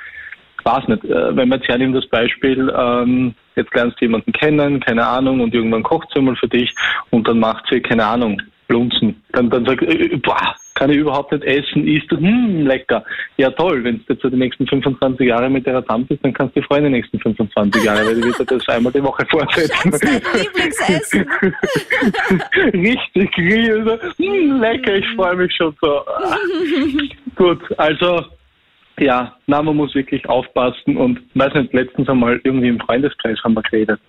[0.65, 4.81] weiß nicht, äh, wenn man jetzt hernimmt das Beispiel, ähm, jetzt lernst du jemanden kennen,
[4.81, 6.75] keine Ahnung, und irgendwann kocht sie mal für dich
[7.11, 8.41] und dann macht sie, keine Ahnung,
[8.75, 9.23] Blunzen.
[9.33, 13.05] Dann, dann sagt, äh, boah, kann ich überhaupt nicht essen, isst du, hm, lecker.
[13.37, 16.57] Ja toll, wenn du jetzt die nächsten 25 Jahre mit der zusammen bist, dann kannst
[16.57, 19.93] du dich freuen die nächsten 25 Jahre, weil du wirst das einmal die Woche fortsetzen.
[20.37, 21.27] Lieblingsessen.
[22.75, 23.31] Richtig,
[23.71, 26.03] also, hm, lecker, ich freue mich schon so.
[27.37, 28.25] Gut, also
[28.99, 33.55] ja, na, man muss wirklich aufpassen und weiß nicht, letztens einmal irgendwie im Freundeskreis haben
[33.55, 34.01] wir geredet.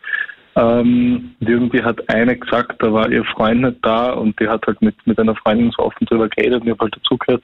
[0.58, 4.82] Ähm, irgendwie hat eine gesagt, da war ihr Freund nicht da und die hat halt
[4.82, 7.44] mit, mit einer Freundin so offen drüber geredet und ich habe halt dazugehört,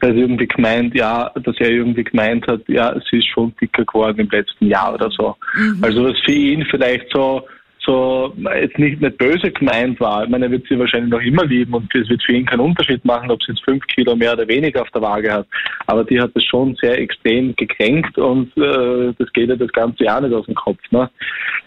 [0.00, 3.84] da ist irgendwie gemeint, ja, dass er irgendwie gemeint hat, ja, sie ist schon dicker
[3.84, 5.34] geworden im letzten Jahr oder so.
[5.54, 5.78] Mhm.
[5.82, 7.42] Also was für ihn vielleicht so
[7.84, 10.24] so jetzt nicht, nicht böse gemeint war.
[10.24, 12.60] Ich meine, er wird sie wahrscheinlich noch immer lieben und es wird für ihn keinen
[12.60, 15.46] Unterschied machen, ob sie jetzt fünf Kilo mehr oder weniger auf der Waage hat.
[15.86, 20.04] Aber die hat es schon sehr extrem gekränkt und äh, das geht ja das ganze
[20.04, 20.80] Jahr nicht aus dem Kopf.
[20.90, 21.10] Ne?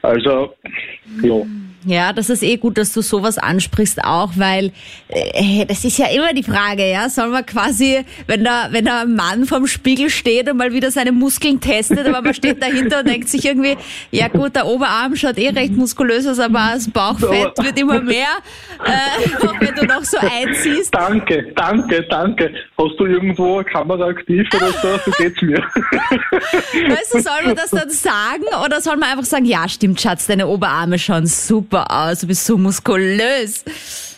[0.02, 0.54] Also,
[1.22, 1.42] ja.
[1.88, 4.72] Ja, das ist eh gut, dass du sowas ansprichst auch, weil
[5.08, 9.02] äh, das ist ja immer die Frage, ja, soll man quasi, wenn da wenn da
[9.02, 13.00] ein Mann vorm Spiegel steht und mal wieder seine Muskeln testet, aber man steht dahinter
[13.00, 13.78] und denkt sich irgendwie,
[14.10, 18.38] ja gut, der Oberarm schaut eh recht muskulös aus, aber das Bauchfett wird immer mehr,
[18.84, 20.94] äh, wenn du noch so einziehst.
[20.94, 22.52] Danke, danke, danke.
[22.78, 25.00] Hast du irgendwo eine Kamera aktiv oder so?
[25.06, 25.58] So geht's mir.
[25.58, 30.28] Weißt du, soll man das dann sagen oder soll man einfach sagen, ja, stimmt, Schatz,
[30.28, 33.64] deine Oberarme schauen super super aus, du bist so muskulös.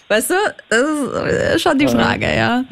[0.08, 0.36] Weißt du,
[0.70, 2.64] das ist schon die Frage, ja.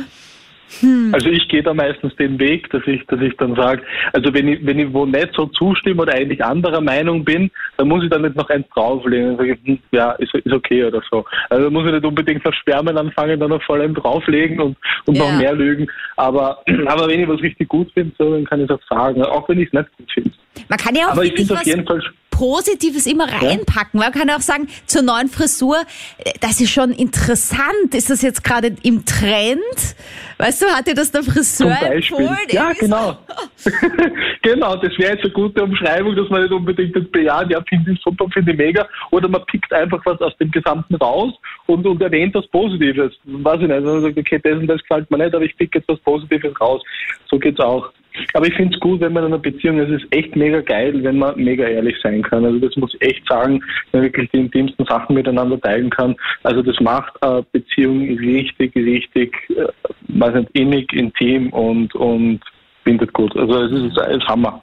[0.82, 1.12] Hm.
[1.14, 3.84] Also ich gehe da meistens den Weg, dass ich, dass ich dann sage,
[4.14, 7.88] also wenn ich, wenn ich wo nicht so zustimme oder eigentlich anderer Meinung bin, dann
[7.88, 9.30] muss ich dann nicht noch eins drauflegen.
[9.30, 11.26] Dann sage ich, hm, ja, ist, ist okay oder so.
[11.50, 15.16] Also muss ich nicht unbedingt nach Spermen anfangen, dann noch voll ein drauflegen und, und
[15.16, 15.24] ja.
[15.24, 15.88] noch mehr lügen.
[16.18, 19.24] Aber, aber wenn ich was richtig gut finde, so, dann kann ich es auch sagen,
[19.24, 20.32] auch wenn ich es nicht gut finde.
[20.70, 22.02] Man kann ja auch aber ich finde auf jeden Fall
[22.36, 24.00] Positives immer reinpacken.
[24.00, 25.78] Man kann auch sagen, zur neuen Frisur,
[26.18, 27.94] äh, das ist schon interessant.
[27.94, 29.96] Ist das jetzt gerade im Trend?
[30.38, 32.36] Weißt du, hat dir das der Friseur empfohlen?
[32.50, 33.18] Ja, genau.
[34.42, 37.94] genau, das wäre jetzt eine gute Umschreibung, dass man nicht unbedingt das bejaht, ja, finde
[37.94, 38.86] ich super, finde ich mega.
[39.12, 41.34] Oder man pickt einfach was aus dem Gesamten raus
[41.68, 43.14] und, und erwähnt was Positives.
[43.24, 43.72] Weiß ich nicht.
[43.72, 46.00] Also man sagt, okay, das und das gefällt mir nicht, aber ich pick jetzt was
[46.00, 46.84] Positives raus.
[47.30, 47.92] So geht's auch.
[48.34, 49.90] Aber ich finde es gut, wenn man in einer Beziehung ist.
[49.90, 52.46] Es ist echt mega geil, wenn man mega ehrlich sein kann.
[52.46, 56.16] Also das muss ich echt sagen, wenn man wirklich die intimsten Sachen miteinander teilen kann.
[56.44, 59.68] Also das macht eine Beziehung richtig, richtig, äh,
[60.10, 62.42] weiß nicht, innig, intim und, und
[62.84, 63.36] bindet gut.
[63.36, 64.62] Also es ist, ein Hammer.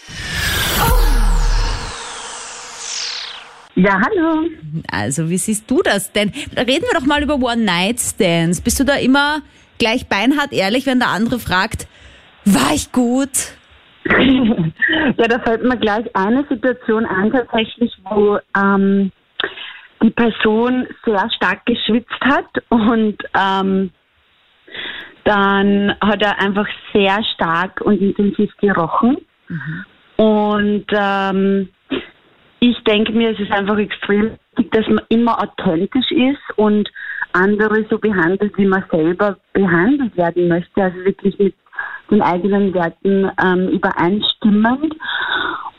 [3.74, 4.48] Ja, hallo.
[4.90, 6.30] Also, wie siehst du das denn?
[6.56, 8.60] Reden wir doch mal über One-Night-Stands.
[8.60, 9.40] Bist du da immer
[9.78, 11.88] gleich beinhart ehrlich, wenn der andere fragt,
[12.44, 13.54] war ich gut?
[14.04, 19.12] ja, da fällt mir gleich eine Situation ein, tatsächlich, wo ähm,
[20.02, 23.90] die Person sehr stark geschwitzt hat und ähm,
[25.24, 29.18] dann hat er einfach sehr stark und intensiv gerochen.
[29.48, 29.84] Mhm.
[30.16, 31.68] Und ähm,
[32.58, 36.88] ich denke mir, es ist einfach extrem wichtig, dass man immer authentisch ist und
[37.32, 40.82] andere so behandelt, wie man selber behandelt werden möchte.
[40.82, 41.54] Also wirklich mit
[42.12, 44.94] den eigenen Werten ähm, übereinstimmend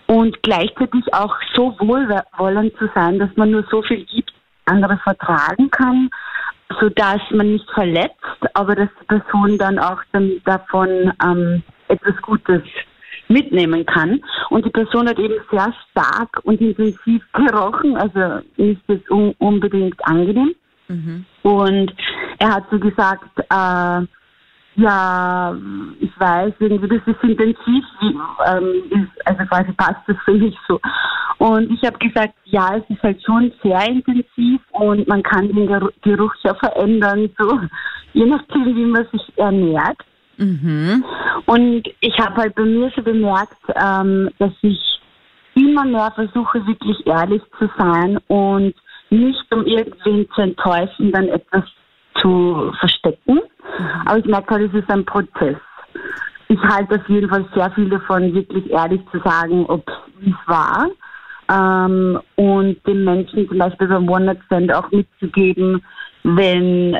[0.07, 4.33] und gleichzeitig auch so wohlwollend zu sein, dass man nur so viel gibt,
[4.65, 6.09] andere vertragen kann,
[6.79, 8.15] so dass man nicht verletzt,
[8.53, 12.63] aber dass die Person dann auch dann davon ähm, etwas Gutes
[13.27, 14.21] mitnehmen kann.
[14.49, 19.95] Und die Person hat eben sehr stark und intensiv gerochen, also nicht jetzt un unbedingt
[20.05, 20.53] angenehm.
[20.87, 21.25] Mhm.
[21.43, 21.93] Und
[22.39, 24.05] er hat so gesagt, äh,
[24.75, 25.55] ja,
[25.99, 30.79] ich weiß, irgendwie, das ist intensiv, ähm, ist, also quasi passt das für mich so.
[31.37, 35.67] Und ich habe gesagt, ja, es ist halt schon sehr intensiv und man kann den
[36.01, 37.59] Geruch ja verändern, so
[38.13, 39.97] je nachdem, wie man sich ernährt.
[40.37, 41.03] Mhm.
[41.45, 44.79] Und ich habe halt bei mir so bemerkt, ähm, dass ich
[45.55, 48.73] immer mehr versuche, wirklich ehrlich zu sein und
[49.11, 51.63] nicht um irgendwen zu enttäuschen, dann etwas
[52.21, 53.35] zu verstecken.
[53.35, 54.01] Mhm.
[54.05, 55.57] Aber ich merke halt, es ist ein Prozess.
[56.47, 59.89] Ich halte auf jeden Fall sehr viel davon, wirklich ehrlich zu sagen, ob
[60.21, 60.87] es war.
[61.49, 65.83] Ähm, und den Menschen zum Beispiel beim One-Night-Stand auch mitzugeben,
[66.23, 66.97] wenn,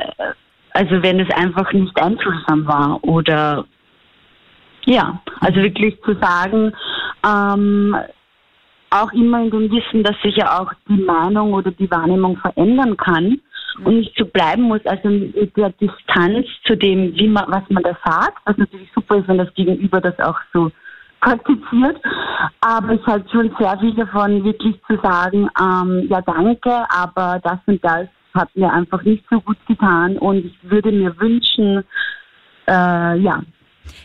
[0.72, 3.64] also wenn es einfach nicht einfühlsam war oder
[4.86, 6.72] ja, also wirklich zu sagen,
[7.26, 7.96] ähm,
[8.90, 12.96] auch immer in dem Wissen, dass sich ja auch die Meinung oder die Wahrnehmung verändern
[12.96, 13.40] kann
[13.86, 17.96] nicht zu bleiben muss, also mit der Distanz zu dem, wie man, was man da
[18.04, 20.70] sagt, was natürlich super ist, wenn das Gegenüber das auch so
[21.20, 22.00] praktiziert.
[22.60, 27.58] Aber ich halte schon sehr viel davon, wirklich zu sagen, ähm, ja danke, aber das
[27.66, 31.84] und das hat mir einfach nicht so gut getan und ich würde mir wünschen,
[32.68, 33.40] äh, ja,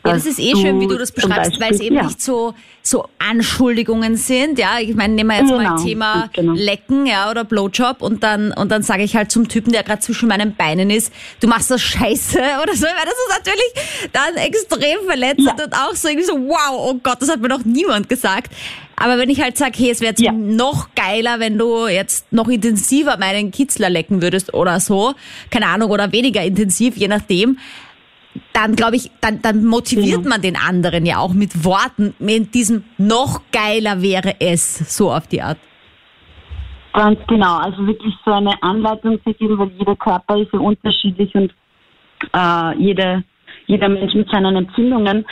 [0.06, 2.04] ja, das ist eh schön, wie du das beschreibst, weil es eben ja.
[2.04, 4.58] nicht so, so Anschuldigungen sind.
[4.58, 6.54] Ja, ich meine, nehmen wir jetzt genau, mal Thema genau.
[6.54, 10.02] Lecken, ja, oder Blowjob und dann, und dann sage ich halt zum Typen, der gerade
[10.02, 11.12] zwischen meinen Beinen ist,
[11.42, 15.66] du machst das scheiße oder so, weil das ist natürlich dann extrem verletzend ja.
[15.66, 18.54] und auch so irgendwie so, wow, oh Gott, das hat mir noch niemand gesagt.
[18.96, 20.34] Aber wenn ich halt sage, hey, es wäre ja.
[20.34, 25.14] noch geiler, wenn du jetzt noch intensiver meinen Kitzler lecken würdest oder so,
[25.50, 27.58] keine Ahnung, oder weniger intensiv, je nachdem,
[28.54, 30.30] dann glaube ich, dann, dann motiviert genau.
[30.30, 35.28] man den anderen ja auch mit Worten, mit diesem noch geiler wäre es, so auf
[35.28, 35.58] die Art.
[36.94, 41.34] Ganz genau, also wirklich so eine Anleitung zu geben, weil jeder Körper ist ja unterschiedlich
[41.36, 41.54] und
[42.34, 43.24] äh, jede,
[43.68, 45.26] jeder Mensch mit seinen Empfindungen.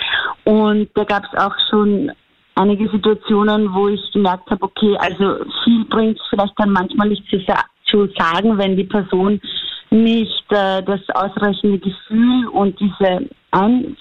[0.43, 2.11] Und da gab es auch schon
[2.55, 7.27] einige Situationen, wo ich gemerkt habe, okay, also viel bringt es vielleicht dann manchmal nicht
[7.29, 7.39] zu,
[7.85, 9.41] zu sagen, wenn die Person
[9.89, 13.97] nicht äh, das ausreichende Gefühl und diese Ein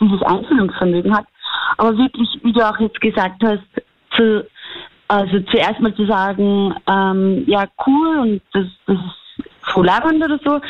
[0.00, 1.26] dieses Einfühlungsvermögen hat.
[1.78, 3.62] Aber wirklich, wie du auch jetzt gesagt hast,
[4.16, 4.46] zu,
[5.08, 10.60] also zuerst mal zu sagen, ähm, ja cool und das, das ist voll oder so,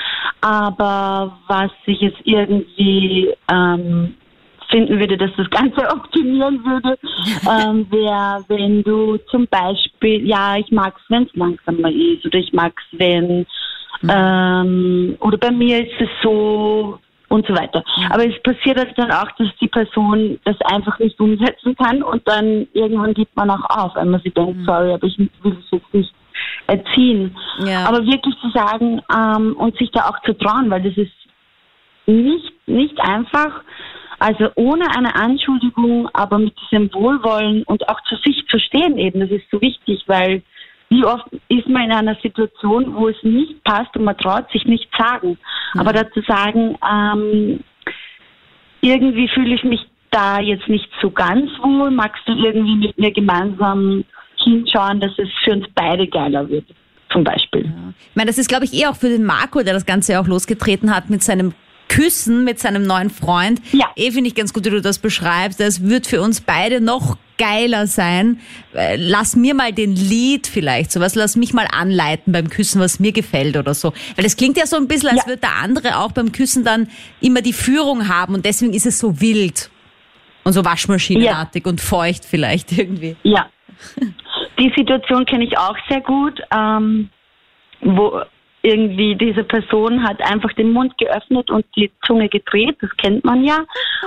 [0.41, 4.15] aber was ich jetzt irgendwie ähm,
[4.71, 6.99] finden würde, dass das Ganze optimieren würde,
[7.49, 12.39] ähm, wäre, wenn du zum Beispiel, ja, ich mag es, wenn es langsamer ist oder
[12.39, 13.47] ich mag es, wenn
[14.05, 14.11] Mhm.
[14.11, 17.83] Ähm, oder bei mir ist es so und so weiter.
[17.97, 18.13] Mhm.
[18.13, 22.27] Aber es passiert halt dann auch, dass die Person das einfach nicht umsetzen kann und
[22.29, 24.65] dann irgendwann gibt man auch auf, wenn man sich denkt, mhm.
[24.65, 26.15] sorry, aber ich will es jetzt nicht
[26.67, 27.37] erziehen.
[27.65, 27.87] Ja.
[27.87, 31.13] Aber wirklich zu sagen ähm, und sich da auch zu trauen, weil das ist
[32.07, 33.63] nicht, nicht einfach,
[34.19, 39.21] also ohne eine Anschuldigung, aber mit diesem Wohlwollen und auch zu sich zu stehen eben,
[39.21, 40.43] das ist so wichtig, weil
[40.95, 44.65] wie oft ist man in einer Situation, wo es nicht passt und man traut sich
[44.65, 45.39] nicht sagen.
[45.75, 45.81] Mhm.
[45.81, 47.61] Aber dazu sagen, ähm,
[48.81, 49.81] irgendwie fühle ich mich
[50.11, 54.05] da jetzt nicht so ganz wohl, magst du irgendwie mit mir gemeinsam
[54.37, 56.67] hinschauen, dass es für uns beide geiler wird?
[57.11, 57.65] Zum Beispiel.
[57.65, 57.93] Ja.
[58.11, 60.27] Ich meine, das ist, glaube ich, eher auch für den Marco, der das Ganze auch
[60.27, 61.53] losgetreten hat mit seinem
[61.95, 63.61] Küssen mit seinem neuen Freund.
[63.71, 63.89] Ja.
[63.95, 65.61] Eh finde ich ganz gut, wie du das beschreibst.
[65.61, 68.41] Es wird für uns beide noch geiler sein.
[68.75, 72.99] Äh, lass mir mal den Lied vielleicht, sowas, lass mich mal anleiten beim Küssen, was
[72.99, 73.93] mir gefällt oder so.
[74.17, 75.27] Weil es klingt ja so ein bisschen, als ja.
[75.27, 76.89] würde der andere auch beim Küssen dann
[77.21, 79.71] immer die Führung haben und deswegen ist es so wild.
[80.43, 83.17] Und so waschmaschinenartig und feucht vielleicht irgendwie.
[83.23, 83.47] Ja.
[84.59, 87.09] Die Situation kenne ich auch sehr gut, ähm,
[87.81, 88.21] wo
[88.65, 93.45] irgendwie diese Person hat einfach den Mund geöffnet und die Zunge gedreht, das kennt man
[93.45, 93.65] ja.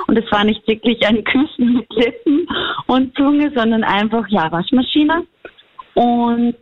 [0.07, 2.47] Und es war nicht wirklich ein Küssen mit Lippen
[2.87, 5.27] und Zunge, sondern einfach, ja, Waschmaschine.
[5.93, 6.55] Und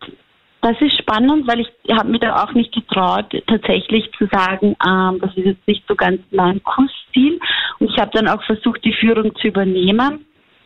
[0.62, 5.19] das ist spannend, weil ich habe mir da auch nicht getraut, tatsächlich zu sagen, ähm,
[5.21, 7.39] das ist jetzt nicht so ganz mein Kussstil.
[7.79, 10.25] Und ich habe dann auch versucht, die Führung zu übernehmen.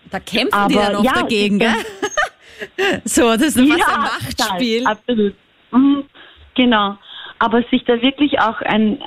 [0.09, 1.75] Da kämpfen Aber, die dann oft ja, dagegen, gell?
[3.03, 4.87] so, das ist fast ja, ein Machtspiel.
[4.87, 5.35] Absolut.
[5.71, 6.03] Mhm,
[6.55, 6.97] genau
[7.39, 8.99] aber sich da wirklich auch ein,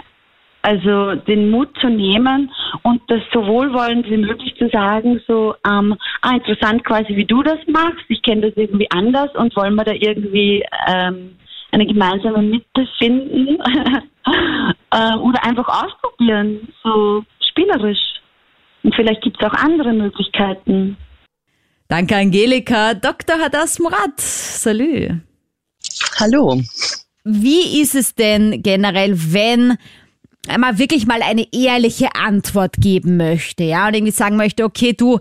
[0.63, 2.51] also den Mut zu nehmen
[2.83, 7.43] und das so wohlwollend wie möglich zu sagen, so, ähm, ah, interessant quasi, wie du
[7.43, 11.37] das machst, ich kenne das irgendwie anders und wollen wir da irgendwie ähm,
[11.73, 13.59] eine gemeinsame Mitte finden
[14.91, 18.21] äh, oder einfach ausprobieren, so spielerisch.
[18.83, 20.97] Und vielleicht gibt es auch andere Möglichkeiten.
[21.89, 22.95] Danke, Angelika.
[22.95, 23.39] Dr.
[23.39, 24.19] Hadas Murat.
[24.19, 25.21] Salü.
[26.19, 26.61] Hallo.
[27.25, 29.77] Wie ist es denn generell, wenn
[30.59, 35.21] man wirklich mal eine ehrliche Antwort geben möchte, ja, und irgendwie sagen möchte, okay, du,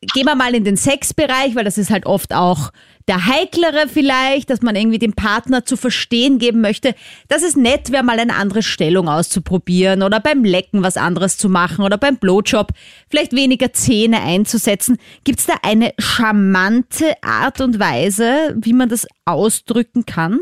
[0.00, 2.70] gehen wir mal in den Sexbereich, weil das ist halt oft auch
[3.08, 6.94] der heiklere vielleicht, dass man irgendwie dem Partner zu verstehen geben möchte,
[7.28, 11.48] dass es nett wäre, mal eine andere Stellung auszuprobieren oder beim Lecken was anderes zu
[11.48, 12.68] machen oder beim Blowjob
[13.08, 14.98] vielleicht weniger Zähne einzusetzen.
[15.24, 20.40] Gibt es da eine charmante Art und Weise, wie man das ausdrücken kann?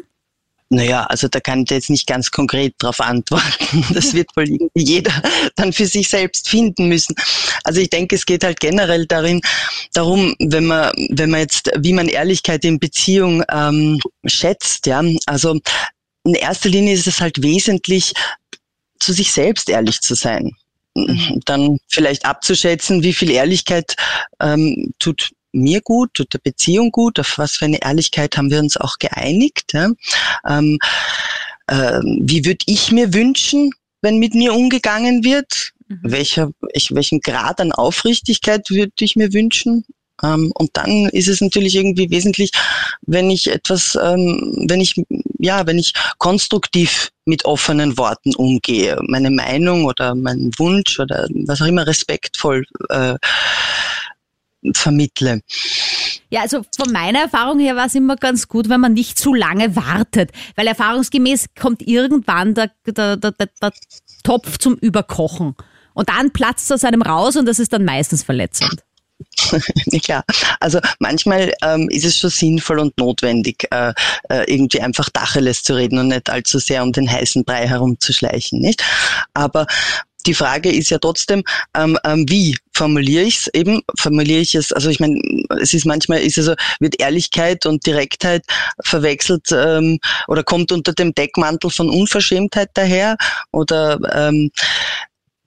[0.68, 3.84] Naja, also da kann ich jetzt nicht ganz konkret darauf antworten.
[3.94, 5.12] Das wird wohl jeder
[5.54, 7.14] dann für sich selbst finden müssen.
[7.62, 9.40] Also ich denke, es geht halt generell darin,
[9.94, 15.02] darum, wenn man, wenn man jetzt, wie man Ehrlichkeit in Beziehung ähm, schätzt, ja.
[15.26, 15.58] Also
[16.24, 18.12] in erster Linie ist es halt wesentlich,
[18.98, 20.52] zu sich selbst ehrlich zu sein.
[20.94, 21.40] Mhm.
[21.44, 23.94] Dann vielleicht abzuschätzen, wie viel Ehrlichkeit
[24.40, 28.58] ähm, tut mir gut, tut der Beziehung gut, auf was für eine Ehrlichkeit haben wir
[28.58, 29.72] uns auch geeinigt.
[29.72, 29.90] Ja?
[30.48, 30.78] Ähm,
[31.66, 35.72] äh, wie würde ich mir wünschen, wenn mit mir umgegangen wird?
[35.88, 36.00] Mhm.
[36.02, 39.84] Welcher, ich, welchen Grad an Aufrichtigkeit würde ich mir wünschen?
[40.22, 42.50] Ähm, und dann ist es natürlich irgendwie wesentlich,
[43.02, 44.94] wenn ich etwas, ähm, wenn ich,
[45.38, 51.60] ja, wenn ich konstruktiv mit offenen Worten umgehe, meine Meinung oder meinen Wunsch oder was
[51.60, 53.16] auch immer respektvoll äh,
[54.74, 55.40] vermittle.
[56.30, 59.34] Ja, also von meiner Erfahrung her war es immer ganz gut, wenn man nicht zu
[59.34, 63.72] lange wartet, weil erfahrungsgemäß kommt irgendwann der, der, der, der
[64.24, 65.54] Topf zum Überkochen
[65.94, 68.82] und dann platzt aus einem raus und das ist dann meistens verletzend.
[69.86, 70.24] ja, klar.
[70.60, 73.92] Also manchmal ähm, ist es schon sinnvoll und notwendig, äh,
[74.28, 78.60] äh, irgendwie einfach Dacheles zu reden und nicht allzu sehr um den heißen Brei herumzuschleichen,
[78.60, 78.84] nicht?
[79.32, 79.66] Aber
[80.26, 81.42] die Frage ist ja trotzdem,
[81.74, 83.82] ähm, ähm, wie formuliere ich es eben?
[83.98, 85.20] Formuliere ich es, also ich meine,
[85.60, 88.44] es ist manchmal, ist also, wird Ehrlichkeit und Direktheit
[88.84, 93.16] verwechselt ähm, oder kommt unter dem Deckmantel von Unverschämtheit daher
[93.52, 94.50] oder ähm,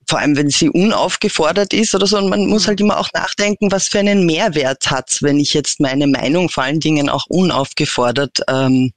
[0.08, 2.18] vor allem wenn sie unaufgefordert ist oder so.
[2.18, 5.80] Und man muss halt immer auch nachdenken, was für einen Mehrwert hat's, wenn ich jetzt
[5.80, 8.92] meine Meinung vor allen Dingen auch unaufgefordert ähm,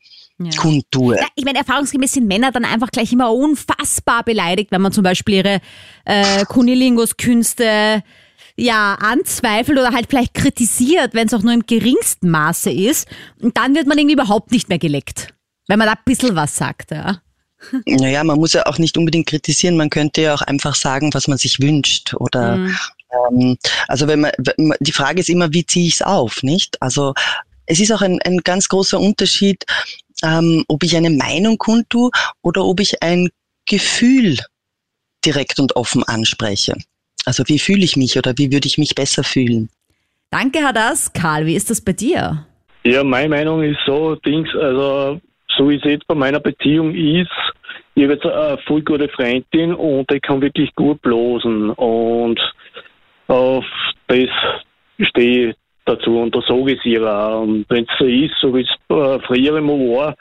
[0.46, 0.56] ja.
[0.60, 1.16] kundtue.
[1.16, 5.04] Ja, ich meine, erfahrungsgemäß sind Männer dann einfach gleich immer unfassbar beleidigt, wenn man zum
[5.04, 5.60] Beispiel ihre
[6.04, 8.02] äh, Kunilingus-Künste
[8.56, 13.08] ja, anzweifelt oder halt vielleicht kritisiert, wenn es auch nur im geringsten Maße ist.
[13.40, 15.34] Und dann wird man irgendwie überhaupt nicht mehr geleckt,
[15.68, 17.20] wenn man da ein bisschen was sagt, ja.
[17.86, 21.28] Naja, man muss ja auch nicht unbedingt kritisieren, man könnte ja auch einfach sagen, was
[21.28, 22.14] man sich wünscht.
[22.14, 22.76] Oder mhm.
[23.30, 24.32] ähm, also wenn man,
[24.80, 26.80] die Frage ist immer, wie ziehe ich es auf, nicht?
[26.82, 27.14] Also
[27.66, 29.64] es ist auch ein, ein ganz großer Unterschied,
[30.22, 32.10] ähm, ob ich eine Meinung kundtue
[32.42, 33.28] oder ob ich ein
[33.66, 34.38] Gefühl
[35.24, 36.74] direkt und offen anspreche.
[37.24, 39.68] Also wie fühle ich mich oder wie würde ich mich besser fühlen?
[40.30, 41.12] Danke, Hadas.
[41.12, 42.46] Karl, wie ist das bei dir?
[42.84, 45.20] Ja, meine Meinung ist so, Dings, also
[45.56, 47.30] so wie es jetzt bei meiner Beziehung ist,
[47.94, 52.40] ich habe jetzt eine voll gute Freundin und ich kann wirklich gut bloßen und
[53.28, 53.64] auf
[54.06, 54.28] das
[55.08, 57.42] stehe ich dazu und da sage ich es auch.
[57.42, 60.14] Und wenn es so ist, so wie es äh, früher immer war,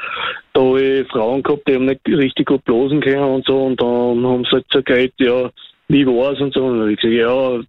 [0.53, 3.81] da habe ich Frauen gehabt, die haben nicht richtig gut blosen können und so und
[3.81, 5.49] dann haben sie halt gesagt, ja,
[5.87, 6.65] wie war es und so.
[6.65, 7.59] Und ich gesagt, ja,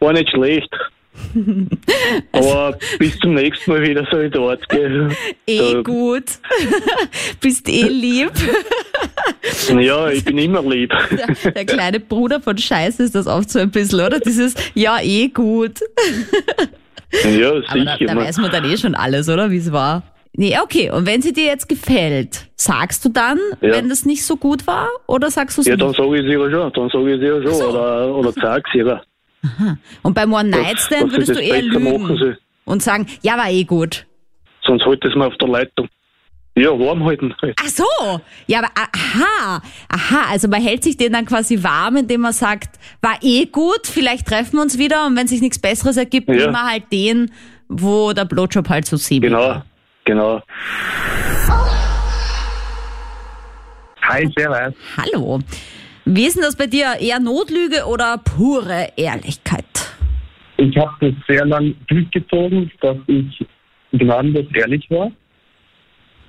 [0.00, 0.72] war nicht schlecht.
[2.32, 5.14] Aber bis zum nächsten Mal wieder so in dort gehen.
[5.46, 5.82] Eh da.
[5.82, 6.24] gut.
[7.40, 8.32] Bist eh lieb.
[9.78, 10.92] ja, ich bin immer lieb.
[11.44, 14.20] Der, der, kleine Bruder von Scheiße ist das oft so ein bisschen, oder?
[14.20, 15.80] Dieses Ja, eh gut.
[17.24, 17.64] ja, sicher.
[17.68, 19.50] Aber da, da weiß man dann eh schon alles, oder?
[19.50, 20.02] Wie es war.
[20.32, 20.90] Nee, okay.
[20.90, 23.72] Und wenn sie dir jetzt gefällt, sagst du dann, ja.
[23.72, 24.88] wenn das nicht so gut war?
[25.06, 25.82] Oder sagst du es Ja, nicht?
[25.82, 26.72] dann sage ich es ihr schon.
[26.72, 27.54] Dann sage ich es ihr schon.
[27.54, 27.68] So.
[27.70, 29.02] Oder, oder sag es ihr.
[30.02, 32.38] Und beim One-Night-Stand würdest du eher lügen soll.
[32.64, 34.06] und sagen, ja, war eh gut.
[34.64, 35.88] Sonst halt das mal auf der Leitung.
[36.56, 37.32] Ja, warm halten.
[37.40, 37.56] Halt.
[37.62, 37.84] Ach so,
[38.48, 42.80] ja, aber aha, aha, also man hält sich den dann quasi warm, indem man sagt,
[43.00, 46.34] war eh gut, vielleicht treffen wir uns wieder und wenn sich nichts Besseres ergibt, Ja.
[46.34, 47.30] nehmen wir halt den,
[47.68, 49.22] wo der Blowjob halt so sieht.
[49.22, 49.62] Genau,
[50.04, 50.42] genau.
[54.02, 54.74] Hi, servus.
[54.96, 55.38] Hallo.
[56.10, 56.94] Wie ist denn das bei dir?
[56.98, 59.66] Eher Notlüge oder pure Ehrlichkeit?
[60.56, 63.46] Ich habe das sehr lang durchgezogen, dass ich
[63.92, 65.12] gnadenlos ehrlich war.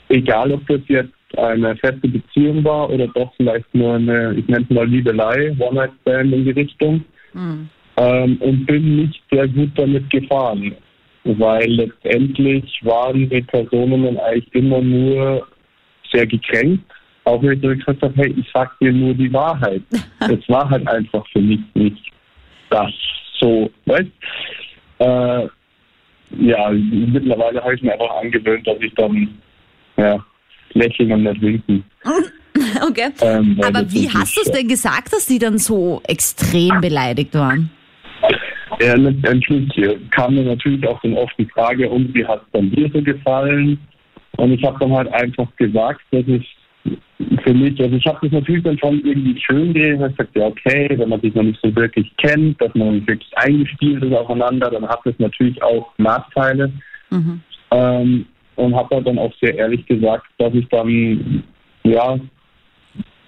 [0.10, 4.66] Egal, ob das jetzt eine feste Beziehung war oder doch vielleicht nur eine, ich nenne
[4.70, 7.06] es mal Liebelei, One-Night-Stand in die Richtung.
[7.32, 7.70] Hm.
[7.96, 10.76] Ähm, und bin nicht sehr gut damit gefahren,
[11.24, 15.48] weil letztendlich waren die Personen eigentlich immer nur
[16.12, 16.84] sehr gekränkt,
[17.30, 19.82] auch wenn ich so gesagt habe, hey, ich sag dir nur die Wahrheit.
[20.20, 22.12] Es war halt einfach für mich nicht
[22.70, 22.92] das
[23.40, 24.10] so, weißt
[25.00, 25.48] äh,
[26.38, 29.38] Ja, mittlerweile habe ich mir einfach angewöhnt, dass ich dann,
[29.98, 30.24] ja,
[30.74, 31.84] lächeln und nicht winken.
[32.90, 33.10] Okay.
[33.22, 37.70] Ähm, Aber wie hast du es denn gesagt, dass die dann so extrem beleidigt waren?
[38.82, 42.48] Ja, letztendlich äh, kam mir natürlich auch dann oft die Frage, und wie hat es
[42.52, 43.80] dann dir so gefallen?
[44.38, 46.59] Und ich habe dann halt einfach gesagt, dass ich
[47.44, 50.48] für mich, also ich habe das natürlich dann schon irgendwie schön geredet, ich gesagt, ja
[50.48, 54.70] okay, wenn man sich noch nicht so wirklich kennt, dass man wirklich eingespielt ist aufeinander,
[54.70, 56.72] dann hat das natürlich auch Nachteile.
[57.10, 57.42] Mhm.
[57.72, 58.26] Ähm,
[58.56, 61.44] und habe dann auch sehr ehrlich gesagt, dass ich dann,
[61.84, 62.20] ja,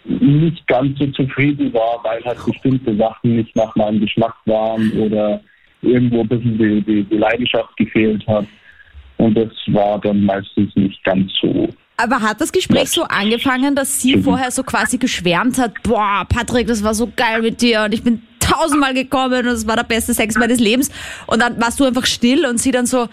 [0.03, 5.41] nicht ganz so zufrieden war, weil halt bestimmte Sachen nicht nach meinem Geschmack waren oder
[5.81, 8.45] irgendwo ein bisschen die, die, die Leidenschaft gefehlt hat.
[9.17, 11.69] Und das war dann meistens nicht ganz so.
[12.01, 14.23] Aber hat das Gespräch so angefangen, dass sie Mhm.
[14.23, 18.03] vorher so quasi geschwärmt hat, boah, Patrick, das war so geil mit dir und ich
[18.03, 20.89] bin tausendmal gekommen und es war der beste Sex meines Lebens.
[21.27, 23.07] Und dann warst du einfach still und sie dann so,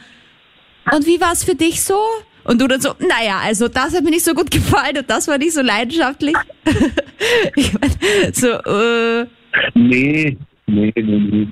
[0.93, 1.99] und wie war es für dich so?
[2.45, 5.28] Und du dann so, naja, also das hat mir nicht so gut gefallen und das
[5.28, 6.34] war nicht so leidenschaftlich.
[7.57, 9.26] ich mein, so, äh,
[9.74, 10.36] Nee,
[10.66, 11.49] nee, nee, nee.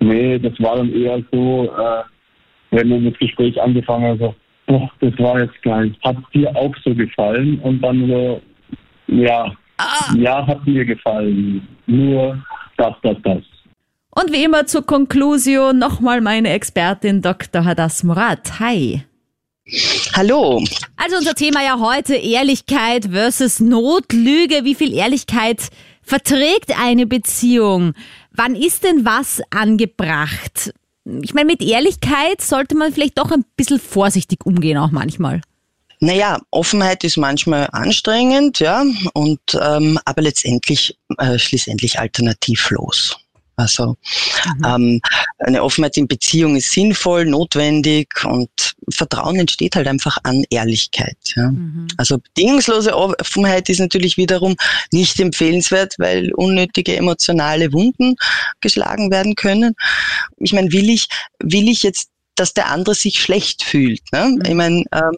[0.00, 2.02] Nee, das war dann eher so, äh,
[2.70, 4.34] wenn wir das Gespräch angefangen haben, so,
[4.74, 5.94] doch, das war jetzt geil.
[6.02, 7.58] Hat dir auch so gefallen?
[7.60, 8.42] Und dann so,
[9.06, 9.52] ja,
[10.16, 11.66] ja, hat mir gefallen.
[11.86, 12.42] Nur
[12.76, 13.42] das, das, das.
[14.10, 17.64] Und wie immer zur Konklusion nochmal meine Expertin Dr.
[17.64, 18.60] Hadas Murat.
[18.60, 19.02] Hi.
[20.14, 20.62] Hallo.
[20.96, 24.64] Also unser Thema ja heute Ehrlichkeit versus Notlüge.
[24.64, 25.68] Wie viel Ehrlichkeit
[26.02, 27.94] verträgt eine Beziehung?
[28.30, 30.72] Wann ist denn was angebracht?
[31.04, 35.42] Ich meine, mit Ehrlichkeit sollte man vielleicht doch ein bisschen vorsichtig umgehen, auch manchmal.
[36.00, 38.84] Naja, Offenheit ist manchmal anstrengend, ja,
[39.14, 43.16] und ähm, aber letztendlich äh, schließlich alternativlos.
[43.56, 43.96] Also
[44.64, 45.00] ähm,
[45.38, 48.50] eine Offenheit in Beziehung ist sinnvoll, notwendig und
[48.90, 51.16] Vertrauen entsteht halt einfach an Ehrlichkeit.
[51.36, 51.52] Ja.
[51.96, 54.56] Also bedingungslose Offenheit ist natürlich wiederum
[54.92, 58.16] nicht empfehlenswert, weil unnötige emotionale Wunden
[58.60, 59.74] geschlagen werden können.
[60.38, 61.08] Ich meine, will ich,
[61.40, 64.02] will ich jetzt dass der andere sich schlecht fühlt.
[64.12, 64.36] Ne?
[64.46, 65.16] Ich meine, ähm,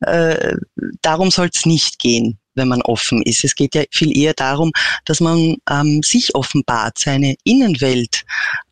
[0.00, 0.56] äh,
[1.02, 3.44] darum soll es nicht gehen, wenn man offen ist.
[3.44, 4.72] Es geht ja viel eher darum,
[5.04, 8.24] dass man ähm, sich offenbart, seine Innenwelt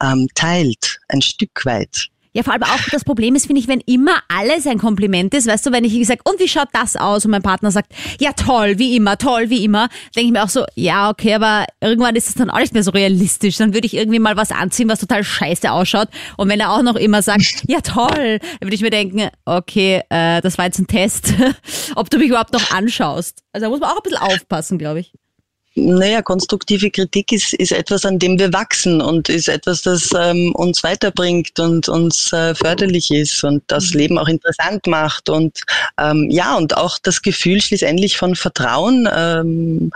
[0.02, 2.08] ähm, teilt, ein Stück weit.
[2.32, 5.46] Ja, vor allem auch das Problem ist, finde ich, wenn immer alles ein Kompliment ist,
[5.46, 7.24] weißt du, wenn ich sage, und wie schaut das aus?
[7.24, 10.48] Und mein Partner sagt, ja toll, wie immer, toll, wie immer, denke ich mir auch
[10.48, 13.56] so, ja, okay, aber irgendwann ist es dann auch nicht mehr so realistisch.
[13.56, 16.08] Dann würde ich irgendwie mal was anziehen, was total scheiße ausschaut.
[16.36, 20.02] Und wenn er auch noch immer sagt, ja toll, dann würde ich mir denken, okay,
[20.10, 21.34] äh, das war jetzt ein Test,
[21.96, 23.42] ob du mich überhaupt noch anschaust.
[23.52, 25.12] Also da muss man auch ein bisschen aufpassen, glaube ich.
[25.86, 30.52] Naja, konstruktive Kritik ist, ist etwas, an dem wir wachsen und ist etwas, das ähm,
[30.54, 35.60] uns weiterbringt und uns äh, förderlich ist und das Leben auch interessant macht und
[35.98, 39.90] ähm, ja, und auch das Gefühl schließlich von Vertrauen ähm,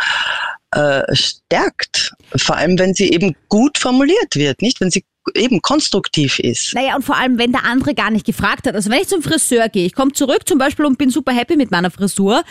[0.72, 2.12] äh, stärkt.
[2.36, 4.80] Vor allem, wenn sie eben gut formuliert wird, nicht?
[4.80, 5.04] Wenn sie
[5.34, 6.74] eben konstruktiv ist.
[6.74, 8.74] Naja, und vor allem, wenn der andere gar nicht gefragt hat.
[8.74, 11.56] Also wenn ich zum Friseur gehe, ich komme zurück zum Beispiel und bin super happy
[11.56, 12.42] mit meiner Frisur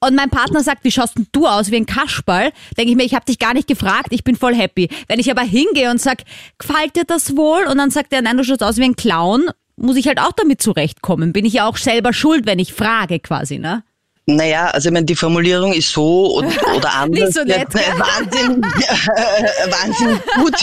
[0.00, 3.04] und mein Partner sagt, wie schaust denn du aus wie ein Kaschball, denke ich mir,
[3.04, 4.88] ich habe dich gar nicht gefragt, ich bin voll happy.
[5.08, 6.22] Wenn ich aber hingehe und sag,
[6.58, 7.64] gefällt dir das wohl?
[7.66, 10.32] Und dann sagt er, nein, du schaust aus wie ein Clown, muss ich halt auch
[10.32, 11.32] damit zurechtkommen.
[11.32, 13.82] Bin ich ja auch selber schuld, wenn ich frage quasi, ne?
[14.30, 17.20] Naja, also ich meine, die Formulierung ist so oder, oder anders.
[17.20, 17.82] Nicht so nett, gell?
[17.96, 20.54] Wahnsinn, äh, Wahnsinn gut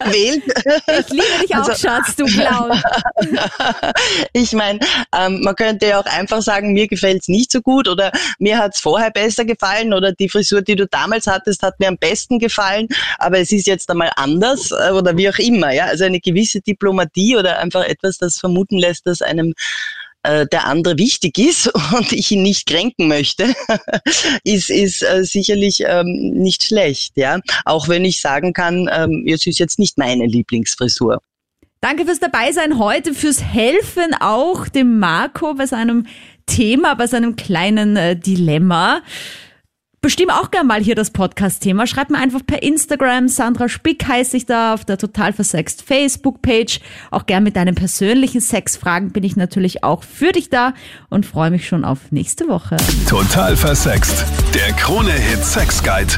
[0.00, 0.42] gewählt.
[0.98, 2.72] Ich liebe dich auch, Also- Schatz, du Clown.
[4.32, 4.80] ich meine,
[5.16, 8.10] ähm, man könnte ja auch einfach sagen, mir gefällt's nicht so gut oder
[8.40, 11.98] mir hat's vorher besser gefallen oder die Frisur, die du damals hattest, hat mir am
[11.98, 12.88] besten gefallen,
[13.18, 15.70] aber es ist jetzt einmal anders äh, oder wie auch immer.
[15.70, 15.84] Ja?
[15.84, 19.54] Also eine gewisse Diplomatie oder einfach etwas, das vermuten lässt, dass einem
[20.24, 23.54] äh, der andere wichtig ist und ich ihn nicht kränken möchte,
[24.44, 27.12] ist, ist äh, sicherlich ähm, nicht schlecht.
[27.16, 31.20] Ja, Auch wenn ich sagen kann, ähm, es ist jetzt nicht meine Lieblingsfrisur.
[31.80, 36.06] Danke fürs Dabeisein heute, fürs Helfen auch dem Marco bei seinem
[36.46, 39.02] Thema, bei seinem kleinen äh, Dilemma.
[40.04, 41.86] Bestimm auch gern mal hier das Podcast-Thema.
[41.86, 43.26] Schreib mir einfach per Instagram.
[43.26, 46.80] Sandra Spick heiße ich da auf der Total Versext Facebook-Page.
[47.10, 50.74] Auch gern mit deinen persönlichen Sexfragen bin ich natürlich auch für dich da
[51.08, 52.76] und freue mich schon auf nächste Woche.
[53.08, 54.26] Total versext.
[54.52, 56.12] Der Krone-Hit Sex Guide.